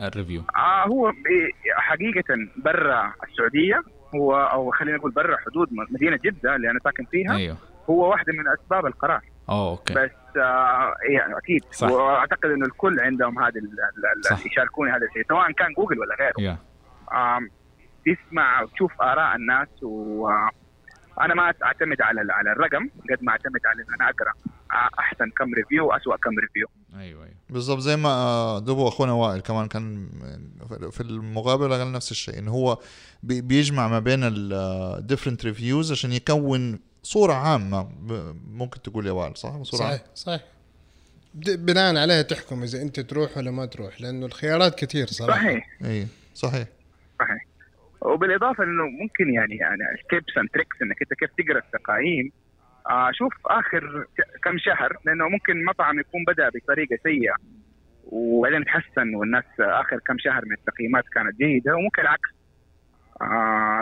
ال 0.00 0.05
review. 0.05 0.42
آه 0.56 0.86
هو 0.86 1.12
حقيقة 1.76 2.34
برا 2.56 3.12
السعودية 3.28 3.82
هو 4.14 4.36
أو 4.36 4.70
خلينا 4.70 4.96
نقول 4.96 5.10
برا 5.10 5.36
حدود 5.36 5.68
مدينة 5.90 6.18
جدة 6.24 6.56
اللي 6.56 6.70
أنا 6.70 6.80
ساكن 6.84 7.04
فيها 7.04 7.36
أيوه. 7.36 7.56
هو 7.90 8.10
واحدة 8.10 8.32
من 8.32 8.44
أسباب 8.48 8.86
القرار. 8.86 9.20
أوه 9.48 9.70
أوكي. 9.70 9.94
بس 9.94 10.10
يعني 10.36 11.38
أكيد. 11.38 11.64
صح. 11.72 11.88
وأعتقد 11.90 12.44
إنه 12.50 12.66
الكل 12.66 13.00
عندهم 13.00 13.38
هذا. 13.38 13.60
ال- 13.60 14.46
يشاركوني 14.46 14.90
هذا 14.90 15.06
الشيء 15.06 15.22
سواء 15.28 15.52
كان 15.52 15.72
جوجل 15.78 15.98
ولا 15.98 16.14
غيره. 16.20 16.32
آم، 17.12 17.50
تسمع 18.06 18.62
وتشوف 18.62 19.02
آراء 19.02 19.36
الناس 19.36 19.68
وأنا 19.82 21.34
ما 21.34 21.54
أعتمد 21.64 22.02
على 22.02 22.32
على 22.32 22.52
الرقم 22.52 22.88
قد 23.10 23.18
ما 23.22 23.32
أعتمد 23.32 23.60
على 23.66 23.82
إن 23.82 23.94
أنا 23.94 24.04
أقرأ 24.10 24.32
آه، 24.72 24.90
أحسن 24.98 25.30
كم 25.30 25.54
review 25.54 25.86
وأسوأ 25.88 26.16
كم 26.16 26.30
review 26.38 26.66
أيوه 26.94 27.24
أيوه. 27.24 27.34
بالضبط 27.50 27.78
زي 27.78 27.96
ما 27.96 28.08
آه، 28.08 28.58
دوبه 28.58 28.88
أخونا 28.88 29.12
وائل 29.12 29.40
كمان 29.40 29.68
كان 29.68 30.08
في 30.90 31.00
المقابلة 31.00 31.78
قال 31.78 31.92
نفس 31.92 32.10
الشيء 32.10 32.38
إنه 32.38 32.50
هو 32.50 32.78
بي- 33.22 33.40
بيجمع 33.40 33.88
ما 33.88 33.98
بين 33.98 34.20
ال 34.22 34.34
different 34.34 35.44
reviews 35.44 35.92
عشان 35.92 36.12
يكون 36.12 36.78
صورة 37.02 37.32
عامة 37.32 37.88
ممكن 38.52 38.82
تقول 38.82 39.06
يا 39.06 39.12
وائل 39.12 39.36
صح؟ 39.36 39.62
صورة 39.62 39.80
صحيح 39.80 40.00
صحيح. 40.14 40.40
بناء 41.34 41.96
عليها 41.96 42.22
تحكم 42.22 42.62
إذا 42.62 42.82
أنت 42.82 43.00
تروح 43.00 43.38
ولا 43.38 43.50
ما 43.50 43.66
تروح 43.66 44.00
لأنه 44.00 44.26
الخيارات 44.26 44.84
كثير 44.84 45.06
صراحة. 45.06 45.40
صحيح. 45.40 45.68
إي 45.84 46.06
صحيح. 46.34 46.68
صحيح. 47.18 47.46
وبالإضافة 48.00 48.64
إنه 48.64 48.86
ممكن 48.86 49.34
يعني 49.34 49.56
يعني 49.56 49.82
tips 50.10 50.38
and 50.38 50.48
tricks 50.54 50.82
إنك 50.82 50.96
أنت 51.02 51.14
كيف 51.14 51.30
تقرأ 51.38 51.58
التقايم. 51.58 52.32
آه 52.90 53.10
شوف 53.12 53.32
آخر 53.46 54.06
كم 54.44 54.58
شهر 54.58 54.96
لأنه 55.04 55.28
ممكن 55.28 55.64
مطعم 55.64 56.00
يكون 56.00 56.24
بدأ 56.24 56.48
بطريقة 56.48 56.98
سيئة 57.02 57.34
وبعدين 58.06 58.64
تحسن 58.64 59.14
والناس 59.14 59.44
آخر 59.60 59.98
كم 60.06 60.18
شهر 60.18 60.44
من 60.44 60.52
التقييمات 60.52 61.04
كانت 61.14 61.36
جيدة 61.36 61.74
وممكن 61.74 62.02
العكس. 62.02 62.30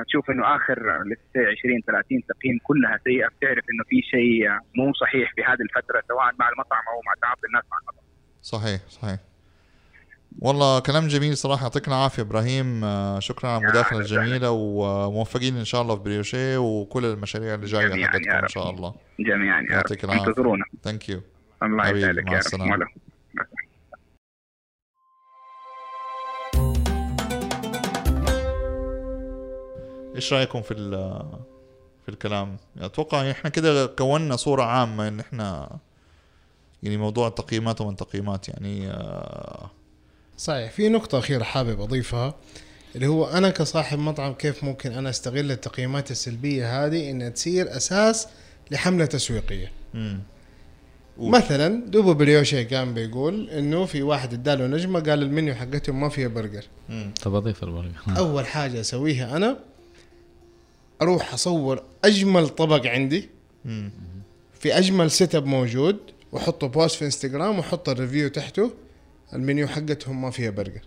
تشوف 0.09 0.31
إنه 0.31 0.57
آخر 0.57 0.79
لسه 1.11 1.41
20 1.59 1.81
30 1.87 2.21
تقييم 2.29 2.59
كلها 2.63 2.99
سيئة. 3.05 3.29
بتعرف 3.29 3.65
إنه 3.73 3.85
في 3.89 4.03
شيء 4.03 4.49
مو 4.77 4.93
صحيح 4.93 5.33
في 5.35 5.43
هذه 5.43 5.61
الفترة 5.61 6.03
سواء 6.09 6.35
مع 6.41 6.49
المطعم 6.49 6.83
أو 6.93 7.01
مع 7.07 7.13
تعاطي 7.23 7.47
الناس 7.47 7.65
مع 7.73 7.79
المطعم. 7.79 8.05
صحيح 8.43 8.81
صحيح. 8.89 9.19
والله 10.39 10.81
كلام 10.81 11.07
جميل 11.07 11.37
صراحة. 11.37 11.63
يعطيك 11.63 11.89
العافية 11.89 12.23
إبراهيم. 12.23 12.85
آه، 12.85 13.19
شكرا 13.19 13.51
على 13.51 13.63
المداخلة. 13.65 13.99
الجميلة 14.01 14.51
وموفقين 14.51 15.57
إن 15.57 15.65
شاء 15.65 15.83
الله 15.83 15.97
في 15.97 16.03
بريوشيه 16.03 16.59
وكل 16.59 17.05
المشاريع 17.05 17.55
اللي 17.55 17.67
جاية 17.67 18.05
حقتكم 18.07 18.31
إن. 18.31 18.49
شاء 18.49 18.71
الله. 18.71 18.95
جميعا 19.21 19.61
يا 19.63 19.67
يعطيك 19.73 20.05
رب 20.05 20.11
العافية. 20.11 20.29
انتظرونا. 20.29 20.65
thank 20.83 21.09
you 21.09 21.21
الله 21.63 21.89
يسعدك 21.89 22.33
يا. 22.33 22.75
رب. 22.75 22.89
إيش 30.17 30.33
رأيكم 30.33 30.63
في 30.63 30.75
ال- 30.75 31.39
في 32.03 32.09
الكلام 32.09 32.57
أتوقع 32.81 33.31
إحنا 33.31 33.51
كده 33.51 33.87
كونا 33.87 34.37
صورة 34.37 34.63
عامة 34.63 35.09
إن 35.09 35.21
إحنا 35.21 35.77
يعني 36.83 36.97
موضوع 36.97 37.29
التقييمات 37.29 37.81
ومن 37.81 37.97
تقييمات 37.97 38.49
يعني 38.49 38.91
آه، 38.91 39.71
صحيح 40.39 40.71
في 40.73 40.89
نقطة 40.89 41.19
أخيرة 41.19 41.43
حابب 41.45 41.81
أضيفها 41.81 42.35
اللي 42.95 43.07
هو 43.07 43.25
أنا 43.27 43.51
كصاحب 43.51 43.99
مطعم 43.99 44.33
كيف 44.33 44.65
ممكن 44.65 44.93
أنا 44.93 45.11
أستغل 45.11 45.51
التقييمات 45.51 46.11
السلبية 46.11 46.87
هذه 46.87 47.11
إنها 47.11 47.29
تصير 47.29 47.77
أساس 47.77 48.29
لحملة 48.71 49.05
تسويقية 49.07 49.73
مم. 49.95 50.21
قول. 51.19 51.31
مثلا 51.31 51.85
دوبه 51.87 52.15
بريوشيه 52.15 52.65
كان 52.65 52.95
بيقول 52.95 53.51
إنه 53.51 53.85
في 53.85 54.03
واحد 54.03 54.33
اداله 54.33 54.67
نجمة 54.67 55.01
قال 55.01 55.23
المنيو 55.23 55.55
حقتهم 55.55 56.01
ما 56.01 56.09
فيها 56.09 56.29
برجر. 56.29 56.65
طب 57.23 57.35
أضيف 57.35 57.65
البرجر 57.65 57.93
أول 58.19 58.47
حاجة 58.47 58.81
أسويها 58.81 59.37
أنا 59.37 59.59
أروح 61.03 61.35
أصور 61.35 61.83
أجمل 62.05 62.49
طبق 62.49 62.87
عندي. 62.87 63.29
في 64.61 64.79
أجمل 64.79 65.11
setup 65.11 65.47
موجود. 65.47 65.97
وأحطه 66.33 66.67
post 66.67 66.97
في 66.97 67.05
انستغرام 67.05 67.59
وأحط 67.59 67.89
ال 67.89 67.94
review 67.94 68.29
تحته. 68.29 68.71
المنيو 69.33 69.69
حقتهم 69.69 70.23
ما 70.23 70.31
فيها 70.31 70.51
برجر. 70.51 70.81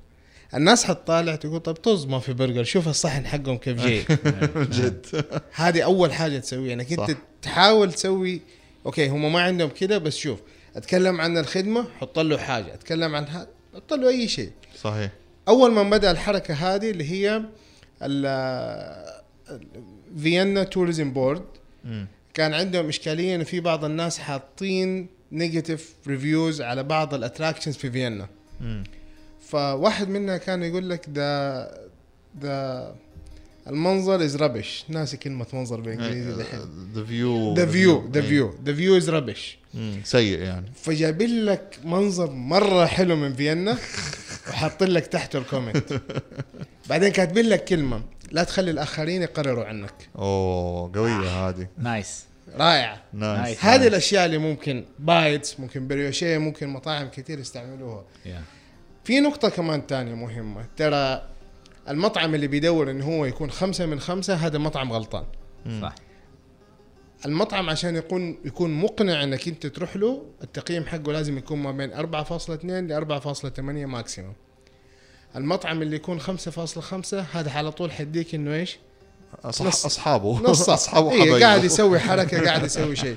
الناس 0.54 0.84
حتطالع 0.84 1.36
تقول 1.36 1.60
طب 1.60 1.74
طز 1.74 2.06
ما 2.06 2.20
في 2.20 2.34
برجر. 2.34 2.64
شوف 2.64 2.88
الصحن 2.88 3.26
حقهم 3.26 3.58
كيف 3.58 3.84
جاي. 3.84 4.06
جد. 4.78 5.26
هذه 5.54 5.82
أول 5.82 6.14
حاجة 6.14 6.38
تسويها. 6.38 6.74
إنك 6.74 6.92
أنت. 6.92 7.18
تحاول 7.42 7.94
تسوي. 7.94 8.42
okay 8.86 9.08
هم 9.10 9.34
ما 9.34 9.42
عندهم 9.42 9.70
كده 9.70 9.98
بس 9.98 10.16
شوف 10.16 10.40
أتكلم 10.76 11.22
عن 11.22 11.38
الخدمة 11.38 11.86
حط 12.00 12.20
له 12.20 12.38
حاجة. 12.38 12.74
أتكلم 12.74 13.16
عن 13.16 13.26
هذا 13.26 13.48
حط 13.76 13.94
له 13.94 14.10
أي 14.10 14.28
شيء. 14.28 14.52
صحيح. 14.82 15.12
أول 15.48 15.72
ما 15.72 15.84
بدأ 15.84 16.12
الحركة 16.12 16.54
هذه 16.54 16.92
اللي 16.92 17.12
هي 17.12 17.44
Vienna 20.22 20.64
Tourism 20.64 21.14
Board. 21.14 21.44
كان 22.34 22.54
عندهم 22.54 22.88
إشكالية 22.88 23.36
إنه 23.36 23.44
في 23.44 23.60
بعض 23.60 23.86
الناس 23.86 24.20
حاطين 24.20 25.08
negative 25.32 25.94
reviews 26.08 26.62
على 26.62 26.84
بعض 26.84 27.14
ال 27.14 27.19
attractions 27.19 27.76
في 27.76 27.92
فيينا. 27.92 28.28
فواحد 29.50 30.10
منها 30.10 30.38
كان 30.38 30.64
يقول 30.64 30.90
لك 30.90 31.06
the 31.08 31.64
the 32.42 32.88
المنظر 33.68 34.24
is 34.24 34.36
rubbish 34.36 34.86
ناسي 34.90 35.18
كلمة 35.18 35.46
منظر 35.54 35.80
بالإنجليزي 35.82 36.44
the 36.94 37.04
view 37.06 37.54
the 37.56 37.66
view 37.66 38.10
the 38.12 38.22
view 38.22 38.54
the 38.66 38.74
view 38.74 38.98
is 38.98 39.10
rubbish 39.10 39.58
سيء 40.04 40.40
يعني. 40.40 40.72
فجايبين 40.76 41.46
لك 41.46 41.80
منظر 41.84 42.32
مرة 42.32 42.86
حلو 42.86 43.16
من 43.16 43.34
فيينا 43.34 43.78
وحاطين 44.50 44.88
لك 44.88 45.08
تحته 45.08 45.40
ال 45.40 45.46
comment. 45.46 46.02
بعدين 46.90 47.10
كاتبين 47.10 47.46
لك 47.46 47.66
كلمة. 47.66 48.02
لا 48.34 48.44
تخلي 48.44 48.72
الآخرين 48.72 49.22
يقرروا 49.22 49.66
عنك. 49.66 50.10
أوه 50.16 50.92
قوية 50.96 51.50
هذه. 51.50 51.68
nice. 51.78 52.26
رائعه 52.56 53.02
nice. 53.14 53.40
nice. 53.40 53.66
هذه 53.66 53.88
الأشياء 53.88 54.26
اللي 54.26 54.38
ممكن 54.38 54.86
بايتس 55.00 55.60
ممكن 55.60 55.88
بريوشيه 55.88 56.38
ممكن 56.38 56.70
مطاعم 56.70 57.08
كثير 57.08 57.40
يستعملوها. 57.40 58.06
يا 58.26 58.42
في 59.04 59.20
نقطة 59.20 59.50
كمان 59.50 59.88
تانية 59.88 60.14
مهمة. 60.14 60.66
ترى 60.78 61.30
المطعم 61.90 62.36
اللي 62.36 62.48
بيدور 62.48 62.92
انه 62.92 63.06
هو 63.06 63.26
يكون 63.26 63.52
خمسة 63.52 63.86
من 63.86 64.00
خمسة 64.00 64.34
هذا 64.34 64.58
مطعم 64.58 64.94
غلطان. 64.94 65.26
صح. 65.82 65.96
المطعم 67.26 67.70
عشان 67.70 67.96
يكون 67.96 68.38
يكون 68.46 68.74
مقنع 68.74 69.24
إنك 69.24 69.48
أنت 69.48 69.68
تروح 69.68 69.96
له 69.96 70.26
التقييم 70.44 70.86
حقه 70.86 71.12
لازم 71.12 71.38
يكون 71.38 71.60
ما 71.60 71.72
بين 71.72 71.94
4.2 71.94 72.66
ل 72.66 72.94
4.8 72.94 73.60
maximum 73.60 74.34
المطعم 75.36 75.82
اللي 75.82 75.96
يكون 75.96 76.20
5.5 76.20 77.14
هذا 77.34 77.52
على 77.52 77.72
طول 77.72 77.92
حديك 77.92 78.36
إنه 78.36 78.56
إيش؟ 78.56 78.78
أصح... 79.44 79.66
نص- 79.66 79.86
أصحابه. 79.86 80.40
نص. 80.50 80.70
أصحابه 80.70 81.12
إيه. 81.12 81.46
قاعد 81.46 81.64
يسوي 81.64 82.00
حركة 82.00 82.46
قاعد 82.46 82.64
يسوي 82.66 82.96
شيء. 82.96 83.16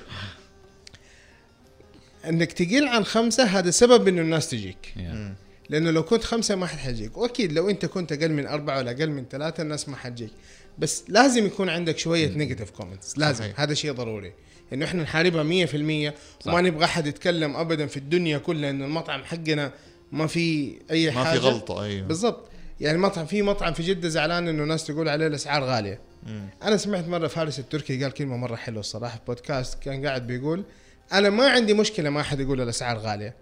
إنك 2.28 2.52
تقل 2.52 2.88
عن 2.88 3.04
خمسة 3.04 3.44
هذا 3.44 3.70
سبب 3.70 4.08
إنه 4.08 4.20
الناس 4.22 4.50
تجيك. 4.50 4.92
يا 4.96 5.34
لأنه 5.68 5.90
لو 5.90 6.02
كنت 6.02 6.24
خمسة 6.24 6.54
ما 6.56 6.66
حد 6.66 6.78
حيجيك. 6.78 7.16
وأكيد 7.16 7.52
لو 7.52 7.70
أنت 7.70 7.86
كنت 7.86 8.12
أقل 8.12 8.32
من 8.32 8.46
أربعة 8.46 8.78
ولا 8.78 8.90
أقل 8.90 9.10
من 9.10 9.24
ثلاثة 9.30 9.62
الناس 9.62 9.88
ما 9.88 9.96
حتجيك. 9.96 10.30
بس 10.78 11.04
لازم 11.08 11.46
يكون 11.46 11.68
عندك 11.68 11.98
شوية 11.98 12.28
negative 12.28 12.70
comments 12.70 13.18
لازم. 13.18 13.44
صحيح. 13.44 13.60
هذا 13.60 13.74
شيء 13.74 13.92
ضروري. 13.92 14.32
إنه 14.72 14.84
إحنا 14.84 15.02
نحاربها 15.02 15.66
100% 15.66 16.14
وما 16.46 16.60
نبغى 16.60 16.84
أحد 16.84 17.06
يتكلم 17.06 17.56
ابدا 17.56 17.86
في 17.86 17.96
الدنيا 17.96 18.38
كلها 18.38 18.70
إنه 18.70 18.84
المطعم 18.84 19.24
حقنا 19.24 19.72
ما 20.12 20.26
في 20.26 20.76
أي 20.90 21.10
ما 21.10 21.24
حاجة. 21.24 21.38
في 21.38 21.46
غلطة 21.46 21.82
أيوه. 21.82 22.06
بالضبط. 22.06 22.48
يعني 22.80 22.98
مطعم 22.98 23.26
في 23.26 23.42
مطعم 23.42 23.72
في 23.72 23.82
جدة 23.82 24.08
زعلان 24.08 24.48
إنه 24.48 24.64
ناس 24.64 24.84
تقول 24.86 25.08
عليه 25.08 25.26
الأسعار 25.26 25.64
غالية. 25.64 26.00
مم. 26.26 26.48
أنا 26.62 26.76
سمعت 26.76 27.08
مرة 27.08 27.26
فارس 27.26 27.58
التركي 27.58 28.02
قال 28.02 28.12
كلمة 28.12 28.36
مرة 28.36 28.56
حلوة 28.56 28.80
الصراحة 28.80 29.16
في 29.16 29.22
بودكاست. 29.26 29.78
كان 29.82 30.06
قاعد 30.06 30.26
بيقول 30.26 30.64
أنا 31.12 31.30
ما 31.30 31.50
عندي 31.50 31.74
مشكلة 31.74 32.10
ما 32.10 32.20
أحد 32.20 32.40
يقول 32.40 32.60
الأسعار 32.60 32.98
غالية. 32.98 33.36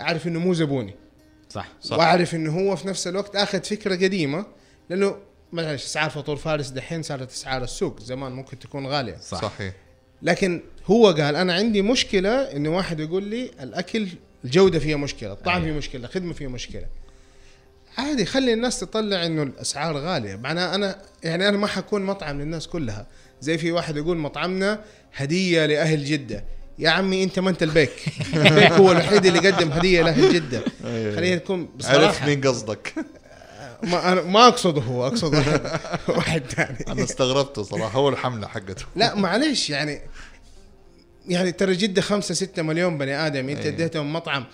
أعرف 0.00 0.26
إنه 0.26 0.38
مو 0.38 0.54
زبوني. 0.54 0.94
صح 1.48 1.68
صح. 1.80 1.98
وأعرف 1.98 2.34
إنه 2.34 2.58
هو 2.60 2.76
في 2.76 2.88
نفس 2.88 3.06
الوقت 3.06 3.36
آخذ 3.36 3.62
فكرة 3.62 3.94
قديمة. 3.94 4.46
لأنه 4.90 5.16
معلش 5.52 5.84
أسعار 5.84 6.10
فطور 6.10 6.36
فارس 6.36 6.68
دحين 6.68 7.02
صارت 7.02 7.30
أسعار 7.30 7.62
السوق 7.62 8.00
زمان 8.00 8.32
ممكن 8.32 8.58
تكون 8.58 8.86
غالية. 8.86 9.16
صح. 9.16 9.42
صحيح. 9.42 9.74
لكن 10.22 10.62
هو 10.86 11.06
قال 11.06 11.36
أنا 11.36 11.54
عندي 11.54 11.82
مشكلة 11.82 12.30
إنه 12.30 12.76
واحد 12.76 13.00
يقول 13.00 13.24
لي 13.24 13.50
الأكل 13.60 14.08
الجودة 14.44 14.78
فيها 14.78 14.96
مشكلة 14.96 15.32
الطعم 15.32 15.64
فيه 15.64 15.72
مشكلة 15.72 16.04
الخدمة 16.04 16.32
فيها 16.32 16.48
مشكلة. 16.48 16.86
عادي 17.98 18.24
خلي 18.24 18.52
الناس 18.52 18.80
تطلع 18.80 19.26
إنه 19.26 19.42
الأسعار 19.42 19.96
غالية. 19.96 20.36
معناها 20.36 20.74
أنا 20.74 20.98
يعني 21.22 21.48
أنا 21.48 21.56
ما 21.56 21.66
حكون 21.66 22.02
مطعم 22.02 22.40
للناس 22.40 22.66
كلها. 22.66 23.06
زي 23.40 23.58
في 23.58 23.72
واحد 23.72 23.96
يقول 23.96 24.16
مطعمنا 24.16 24.80
هدية 25.14 25.66
لأهل 25.66 26.04
جدة. 26.04 26.44
يا 26.78 26.90
عمي 26.90 27.24
أنت 27.24 27.38
ما 27.38 27.50
أنت 27.50 27.62
البيك. 27.62 27.92
البيك 28.34 28.72
هو 28.72 28.92
الوحيد 28.92 29.26
اللي 29.26 29.38
قدم 29.38 29.72
هدية 29.72 30.02
لأهل 30.02 30.34
جدة. 30.34 30.62
خلينا 31.16 31.36
نكون 31.36 31.60
عرفت 31.60 31.76
بصراحة 31.76 32.26
مين 32.26 32.40
قصدك. 32.40 32.94
ما 33.82 34.12
أنا 34.12 34.22
ما 34.22 34.48
أقصده 34.48 34.82
هو 34.82 35.06
اقصد 35.06 35.34
واحد 35.34 35.60
واحد 36.08 36.42
ثاني. 36.42 36.78
أنا 36.88 37.04
استغربته 37.04 37.62
صراحة 37.62 37.98
هو 37.98 38.08
الحملة 38.08 38.48
حقته. 38.48 38.84
لا 38.96 39.14
معلش 39.14 39.70
يعني 39.70 40.00
يعني 41.28 41.52
ترى 41.52 41.72
جدة 41.72 42.02
خمسة 42.02 42.34
ستة 42.34 42.62
مليون 42.62 42.98
بني 42.98 43.14
آدم 43.26 43.48
أنت 43.48 43.60
أيه. 43.60 43.68
اديتهم 43.68 44.12
مطعم 44.12 44.44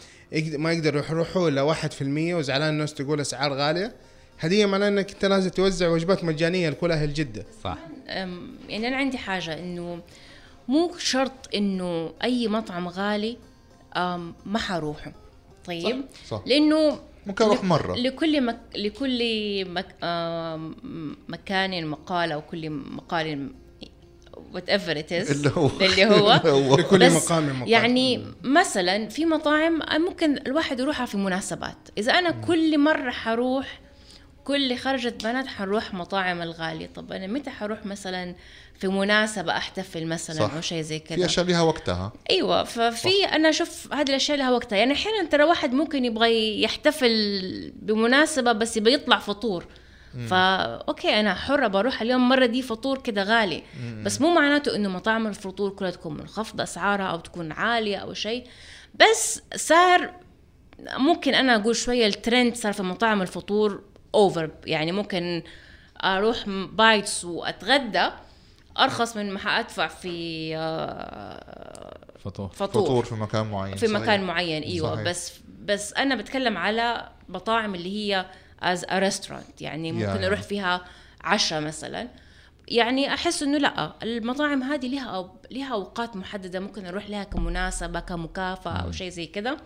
ما 0.52 0.72
يقدروا 0.72 1.02
يروحوا 1.10 1.48
إلا 1.48 1.62
واحد 1.62 1.92
في 1.92 2.02
المية 2.02 2.34
وزعلان 2.34 2.68
الناس 2.68 2.94
تقول 2.94 3.20
أسعار 3.20 3.52
غالية 3.52 3.94
هدية 4.40 4.66
معناها 4.66 4.88
أنك 4.88 5.12
أنت 5.12 5.24
لازم 5.24 5.50
توزع 5.50 5.88
وجبات 5.88 6.24
مجانية 6.24 6.70
لكل 6.70 6.92
أهل 6.92 7.14
جدة 7.14 7.44
صح 7.64 7.78
يعني 8.68 8.88
أنا 8.88 8.96
عندي 8.96 9.18
حاجة 9.18 9.58
إنه 9.58 10.00
مو 10.68 10.92
شرط 10.98 11.32
إنه 11.54 12.12
أي 12.24 12.48
مطعم 12.48 12.88
غالي 12.88 13.36
ما 14.46 14.58
حروحه 14.58 15.12
طيب 15.64 16.04
صح. 16.28 16.42
لأنه 16.46 16.98
ممكن 17.26 17.44
أروح 17.44 17.58
لك- 17.58 17.64
مرة. 17.64 17.94
لكل 17.96 18.40
مك... 18.46 18.60
لكل 18.76 19.18
مك... 19.70 19.86
آم، 20.02 20.76
مكان 21.28 21.86
مقاله 21.86 22.36
وكل 22.36 22.70
مقال 22.70 23.50
whatever 24.52 24.98
it 24.98 25.12
اللي 25.12 25.52
هو. 25.56 25.70
اللي 25.80 26.04
هو. 26.04 26.30
هو. 26.46 26.76
لكل 26.76 26.98
بس 26.98 27.12
مقام 27.12 27.46
مقام 27.46 27.68
يعني 27.68 28.26
مثلا 28.42 29.08
في 29.08 29.26
مطاعم 29.26 29.80
ممكن 29.92 30.38
الواحد 30.46 30.80
يروحها 30.80 31.06
في 31.06 31.16
مناسبات. 31.16 31.88
إذا 31.98 32.12
أنا 32.12 32.30
كل 32.30 32.78
مرة 32.78 33.10
حروح 33.10 33.80
كل 34.44 34.76
خرجة 34.76 35.14
بنات 35.24 35.46
حنروح 35.46 35.94
مطاعم 35.94 36.42
الغالية 36.42 36.86
طب 36.94 37.12
أنا 37.12 37.26
متى 37.26 37.50
حروح 37.50 37.86
مثلا 37.86 38.34
في 38.78 38.88
مناسبة 38.88 39.56
أحتفل 39.56 40.06
مثلا 40.06 40.36
صح. 40.36 40.54
أو 40.54 40.60
شيء 40.60 40.80
زي 40.82 40.98
في 40.98 41.04
كذا؟ 41.04 41.24
اشياء 41.26 41.46
لها 41.46 41.60
وقتها. 41.62 42.12
أيوه. 42.30 42.64
ففي 42.64 43.24
أنا 43.24 43.48
أشوف 43.48 43.92
هذه 43.92 44.08
الأشياء 44.08 44.38
لها 44.38 44.50
وقتها. 44.50 44.76
يعني 44.76 44.92
أحيانا 44.92 45.28
ترى 45.28 45.44
واحد 45.44 45.72
ممكن 45.72 46.04
يبغى 46.04 46.62
يحتفل 46.62 47.72
بمناسبة 47.76 48.52
بس 48.52 48.76
يبغى 48.76 48.92
يطلع 48.92 49.18
فطور. 49.18 49.66
فا 50.28 50.36
okay 50.76 51.20
أنا 51.20 51.34
حرة 51.34 51.66
بروح 51.66 52.02
اليوم 52.02 52.28
مرة 52.28 52.46
دي 52.46 52.62
فطور 52.62 52.98
كده 52.98 53.22
غالي. 53.22 53.62
بس 54.04 54.20
مو 54.20 54.34
معناته 54.34 54.76
إنه 54.76 54.88
مطاعم 54.88 55.26
الفطور 55.26 55.70
كلها 55.70 55.90
تكون 55.90 56.14
منخفضة 56.16 56.62
أسعارها 56.62 57.04
أو 57.04 57.18
تكون 57.20 57.52
عالية 57.52 57.96
أو 57.96 58.12
شيء. 58.14 58.46
بس 58.94 59.42
صار 59.56 60.10
ممكن 60.96 61.34
أنا 61.34 61.56
أقول 61.56 61.76
شوية 61.76 62.06
الترند 62.06 62.54
صار 62.54 62.72
في 62.72 62.82
مطاعم 62.82 63.22
الفطور 63.22 63.82
over 64.14 64.50
يعني 64.66 64.92
ممكن 64.92 65.42
أروح 66.04 66.48
بايتس 66.72 67.24
وأتغدى 67.24 68.08
أرخص 68.78 69.16
من 69.16 69.30
ما 69.30 69.38
حأدفع 69.38 69.86
في 69.86 70.56
آه، 70.56 71.98
فطور. 72.18 72.48
فطور, 72.48 72.82
فطور 72.84 73.04
في 73.04 73.14
مكان 73.14 73.46
معين 73.46 73.76
في 73.76 73.86
صحيح. 73.86 74.00
مكان 74.00 74.22
معين 74.24 74.62
أيوه. 74.62 74.94
صحيح. 74.94 75.06
بس 75.08 75.32
بس 75.64 75.92
أنا 75.94 76.14
بتكلم 76.14 76.58
على 76.58 77.08
مطاعم 77.28 77.74
اللي 77.74 77.96
هي 77.96 78.26
as 78.62 78.84
a 78.88 78.98
restaurant 78.98 79.62
يعني 79.62 79.92
ممكن. 79.92 80.24
أروح 80.24 80.42
فيها 80.42 80.84
عشاء 81.20 81.60
مثلا. 81.60 82.08
يعني 82.68 83.14
أحس 83.14 83.42
إنه 83.42 83.58
لأ 83.58 83.92
المطاعم 84.02 84.62
هذه 84.62 84.88
لها 84.88 85.30
لها 85.50 85.72
أوقات 85.72 86.16
محددة. 86.16 86.60
ممكن 86.60 86.86
أروح 86.86 87.10
لها 87.10 87.24
كمناسبة 87.24 88.00
كمكافأة 88.00 88.72
أو 88.72 88.92
شيء 88.92 89.08
زي 89.10 89.26
كذا. 89.26 89.56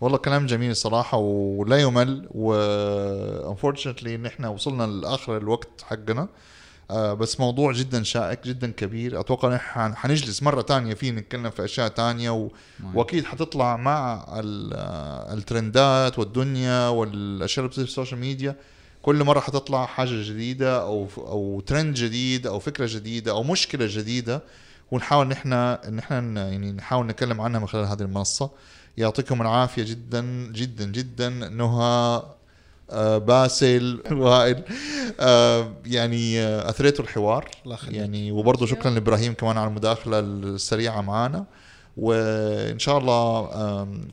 والله 0.00 0.18
كلام 0.18 0.46
جميل 0.46 0.76
صراحة 0.76 1.18
ولا 1.18 1.76
يمل. 1.76 2.28
و 2.34 2.54
unfortunately 3.54 4.06
ان 4.06 4.26
إحنا 4.26 4.48
وصلنا 4.48 4.86
لآخر 4.86 5.36
الوقت 5.36 5.82
حقنا. 5.82 6.28
بس 6.90 7.40
موضوع 7.40 7.72
جدا 7.72 8.02
شائك 8.02 8.44
جدا 8.44 8.70
كبير. 8.70 9.20
أتوقع 9.20 9.48
إن 9.48 9.52
إحنا 9.52 9.94
حنجلس 9.96 10.42
مرة 10.42 10.62
تانية 10.62 10.94
فيه 10.94 11.10
نتكلم 11.10 11.50
في 11.50 11.64
أشياء 11.64 11.88
تانية 11.88 12.30
و... 12.30 12.48
وأكيد 12.94 13.24
حتطلع 13.24 13.76
مع 13.76 14.26
ال... 14.36 14.70
آه، 14.74 15.34
الترندات 15.34 16.18
والدنيا 16.18 16.88
والأشياء 16.88 17.58
اللي 17.58 17.68
بتصير 17.68 17.84
في 17.84 17.90
ال 17.90 17.94
social 17.94 18.20
media. 18.20 18.56
كل 19.02 19.24
مرة 19.24 19.40
حتطلع 19.40 19.86
حاجة 19.86 20.22
جديدة 20.30 20.82
أو 20.82 21.08
أو 21.16 21.62
ترند 21.66 21.94
جديد 21.94 22.46
أو 22.46 22.58
فكرة 22.58 22.88
جديدة 22.92 23.32
أو 23.32 23.42
مشكلة 23.42 23.86
جديدة 23.88 24.42
ونحاول 24.90 25.26
إن 25.26 25.32
إحنا 25.32 25.88
إن 25.88 25.98
إحنا 25.98 26.48
يعني 26.48 26.72
نحاول 26.72 27.06
نتكلم 27.06 27.40
عنها 27.40 27.60
من 27.60 27.66
خلال 27.66 27.84
هذه 27.84 28.02
المنصة. 28.02 28.50
يعطيكم 28.96 29.42
العافية 29.42 29.82
جدا 29.82 30.52
جدا 30.52 30.84
جدا. 30.84 31.28
نهى 31.28 31.82
آه، 31.82 32.34
باسل 33.18 34.02
وائل. 34.12 34.62
آه، 35.20 35.72
يعني 35.86 36.40
آه، 36.40 36.70
اثريتوا 36.70 37.04
الحوار. 37.04 37.50
الله 37.64 37.74
يخليك. 37.74 37.96
يعني 37.96 38.32
وبرضه 38.32 38.66
شكرا. 38.66 38.90
لإبراهيم 38.90 39.32
كمان 39.34 39.58
على 39.58 39.68
المداخلة 39.68 40.18
السريعة 40.18 41.00
معنا 41.00 41.44
وإن 41.96 42.78
شاء 42.78 42.98
الله 42.98 43.46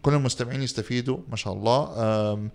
كل 0.01 0.13
المستمعين 0.13 0.61
يستفيدوا 0.63 1.17
ما 1.29 1.35
شاء 1.35 1.53
الله. 1.53 2.49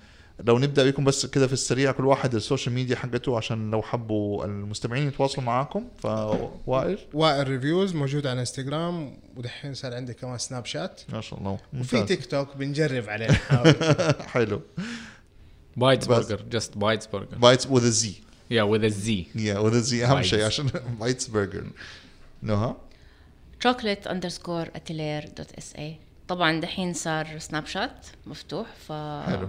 لو 0.45 0.59
نبدأ 0.59 0.91
بكم 0.91 1.05
بس 1.05 1.27
كده 1.27 1.47
في 1.47 1.53
السريع 1.53 1.93
كل 1.93 2.07
واحد 2.07 2.35
السوشيال 2.35 2.75
ميديا 2.75 2.97
حقته 2.97 3.37
عشان 3.37 3.71
لو 3.71 3.83
حبوا 3.83 4.45
المستمعين 4.45 5.09
يتواصلوا 5.09 5.47
معاكم. 5.47 5.85
فوائل؟ 5.99 6.99
وائل 7.15 7.49
ريفيوز 7.49 7.95
موجود 7.95 8.27
على 8.27 8.41
إنستغرام 8.41 9.17
ودحين 9.37 9.75
صار 9.75 9.95
عندي 9.95 10.15
كمان 10.15 10.39
سناب 10.39 10.67
شات. 10.67 11.01
ما 11.13 11.21
شاء 11.21 11.39
الله. 11.39 11.59
وفي. 11.81 12.03
تيك 12.03 12.27
توك 12.27 12.57
بنجرب 12.57 13.09
عليه. 13.09 13.31
حلو. 14.35 14.61
بايتس. 15.77 16.07
برجر 16.07 16.43
جست 16.51 16.79
بايتس 16.79 17.07
برجر 17.07 17.37
بايتس 17.37 17.67
وذ 17.67 17.91
زي 17.91 18.13
يا 18.51 18.63
وذ 18.63 18.85
الزي 18.85 19.27
يا 19.35 19.59
وذ 19.59 19.81
زي 19.81 20.05
اهم. 20.05 20.23
شيء 20.23 20.45
عشان 20.45 20.71
bites 21.01 21.29
burger 21.29 21.65
نهى 22.43 22.75
chocolate 23.67 24.09
underscore 24.09 24.69
atelier 24.77 25.29
dot 25.37 25.53
SA 25.59 25.97
طبعا 26.29 26.61
دحين 26.61 26.93
صار 26.93 27.39
سناب 27.39 27.67
شات 27.67 28.07
مفتوح 28.27 28.67
ف 28.89 28.93
حلو. 29.27 29.49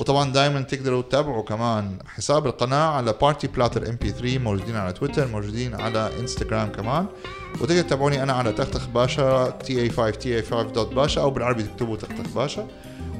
وطبعا 0.00 0.32
دائما 0.32 0.60
تقدروا 0.60 1.02
تتابعوا 1.02 1.42
كمان. 1.42 1.98
حساب 2.06 2.46
القناة 2.46 2.88
على 2.88 3.14
party 3.22 3.46
platter 3.46 3.88
MP3 3.88 4.38
موجودين 4.38 4.76
على 4.76 4.92
تويتر 4.92 5.28
موجودين 5.28 5.74
على 5.74 6.10
انستغرام 6.20 6.68
كمان. 6.68 7.06
وتقدر 7.54 7.82
تتابعوني 7.82 8.22
أنا 8.22 8.32
على 8.32 8.52
تختخ 8.52 8.88
باشا 8.88 9.50
تي 9.50 9.80
اي 9.82 9.90
5 9.90 10.10
تي 10.10 10.36
اي 10.36 10.42
5 10.42 10.62
دوت 10.62 10.94
باشا 10.94 11.20
أو 11.20 11.30
بالعربي 11.30 11.62
تكتبوا 11.62 11.96
تختخ 11.96 12.34
باشا. 12.34 12.68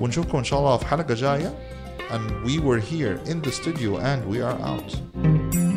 ونشوفكم 0.01 0.39
إن 0.39 0.45
شاء 0.45 0.59
الله 0.59 0.77
في 0.77 0.87
حلقة 0.87 1.15
جاية. 1.15 1.68
And 2.11 2.43
we 2.43 2.59
were 2.59 2.79
here 2.79 3.21
in 3.27 3.41
the 3.43 3.53
studio 3.53 3.99
and 3.99 4.25
we 4.27 4.41
are 4.41 4.59
out 4.61 5.68